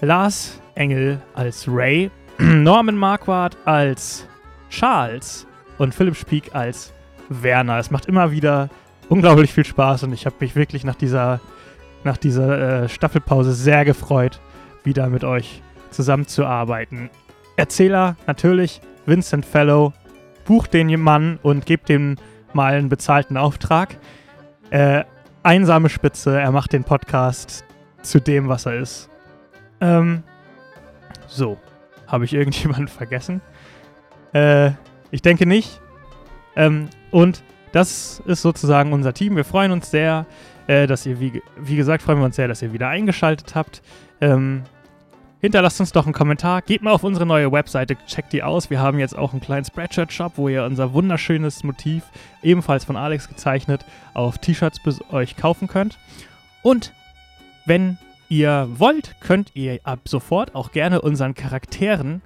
[0.01, 4.27] Lars Engel als Ray, Norman Marquardt als
[4.69, 5.45] Charles
[5.77, 6.93] und Philipp Spieck als
[7.29, 7.79] Werner.
[7.79, 8.69] Es macht immer wieder
[9.09, 11.39] unglaublich viel Spaß und ich habe mich wirklich nach dieser,
[12.03, 14.39] nach dieser äh, Staffelpause sehr gefreut,
[14.83, 17.09] wieder mit euch zusammenzuarbeiten.
[17.55, 19.93] Erzähler natürlich Vincent Fellow.
[20.45, 22.15] Bucht den Mann und gebt dem
[22.53, 23.97] mal einen bezahlten Auftrag.
[24.71, 25.03] Äh,
[25.43, 27.65] einsame Spitze, er macht den Podcast
[28.01, 29.09] zu dem, was er ist.
[29.81, 30.23] Ähm,
[31.27, 31.57] so.
[32.07, 33.41] Habe ich irgendjemanden vergessen?
[34.33, 34.71] Äh,
[35.11, 35.81] ich denke nicht.
[36.55, 39.35] Ähm, und das ist sozusagen unser Team.
[39.35, 40.25] Wir freuen uns sehr,
[40.67, 43.81] äh, dass ihr, wie, wie gesagt, freuen wir uns sehr, dass ihr wieder eingeschaltet habt.
[44.21, 44.63] Ähm,
[45.41, 46.61] hinterlasst uns doch einen Kommentar.
[46.61, 48.69] Geht mal auf unsere neue Webseite, checkt die aus.
[48.69, 52.03] Wir haben jetzt auch einen kleinen Spreadshirt-Shop, wo ihr unser wunderschönes Motiv,
[52.43, 54.79] ebenfalls von Alex gezeichnet, auf T-Shirts
[55.11, 55.97] euch kaufen könnt.
[56.61, 56.93] Und
[57.65, 57.97] wenn
[58.27, 62.21] ihr wollt, könnt ihr ab sofort auch gerne unseren Charakteren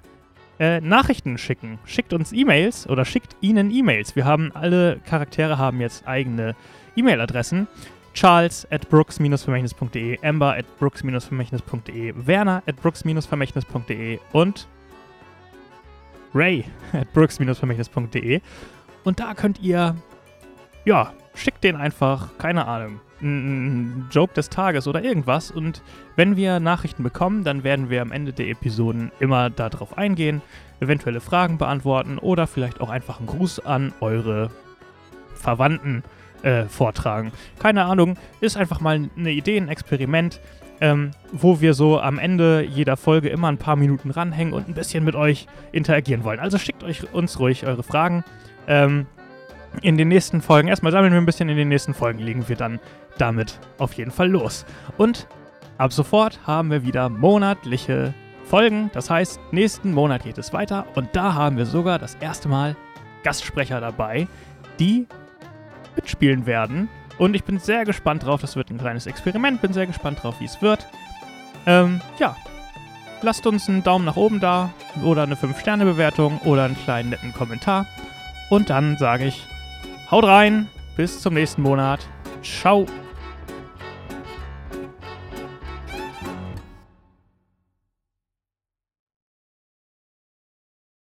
[0.58, 1.78] äh, Nachrichten schicken.
[1.84, 4.16] Schickt uns E-Mails oder schickt ihnen E-Mails.
[4.16, 6.54] Wir haben alle Charaktere haben jetzt eigene
[6.96, 7.66] E-Mail-Adressen.
[8.14, 14.68] Charles at brooks-vermächtnis.de, Amber at brooks-vermächtnis.de, Werner at brooks-vermächtnis.de und
[16.32, 18.40] Ray at brooks-vermächtnis.de.
[19.02, 19.96] Und da könnt ihr,
[20.84, 25.50] ja, schickt den einfach, keine Ahnung, ein Joke des Tages oder irgendwas.
[25.50, 25.82] Und
[26.16, 30.42] wenn wir Nachrichten bekommen, dann werden wir am Ende der Episoden immer darauf eingehen,
[30.80, 34.50] eventuelle Fragen beantworten oder vielleicht auch einfach einen Gruß an eure
[35.34, 36.02] Verwandten
[36.42, 37.32] äh, vortragen.
[37.58, 40.40] Keine Ahnung, ist einfach mal eine Idee, ein Experiment,
[40.80, 44.74] ähm, wo wir so am Ende jeder Folge immer ein paar Minuten ranhängen und ein
[44.74, 46.40] bisschen mit euch interagieren wollen.
[46.40, 48.24] Also schickt euch uns ruhig eure Fragen.
[48.66, 49.06] Ähm,
[49.82, 52.56] in den nächsten Folgen, erstmal sammeln wir ein bisschen, in den nächsten Folgen legen wir
[52.56, 52.80] dann
[53.18, 54.64] damit auf jeden Fall los.
[54.96, 55.26] Und
[55.78, 58.14] ab sofort haben wir wieder monatliche
[58.44, 58.90] Folgen.
[58.92, 62.76] Das heißt, nächsten Monat geht es weiter und da haben wir sogar das erste Mal
[63.22, 64.28] Gastsprecher dabei,
[64.78, 65.06] die
[65.96, 66.88] mitspielen werden.
[67.18, 68.40] Und ich bin sehr gespannt drauf.
[68.40, 69.62] Das wird ein kleines Experiment.
[69.62, 70.86] Bin sehr gespannt drauf, wie es wird.
[71.66, 72.36] Ähm, ja.
[73.22, 77.86] Lasst uns einen Daumen nach oben da oder eine 5-Sterne-Bewertung oder einen kleinen netten Kommentar.
[78.50, 79.46] Und dann sage ich,
[80.10, 82.00] haut rein, bis zum nächsten Monat.
[82.42, 82.86] Ciao.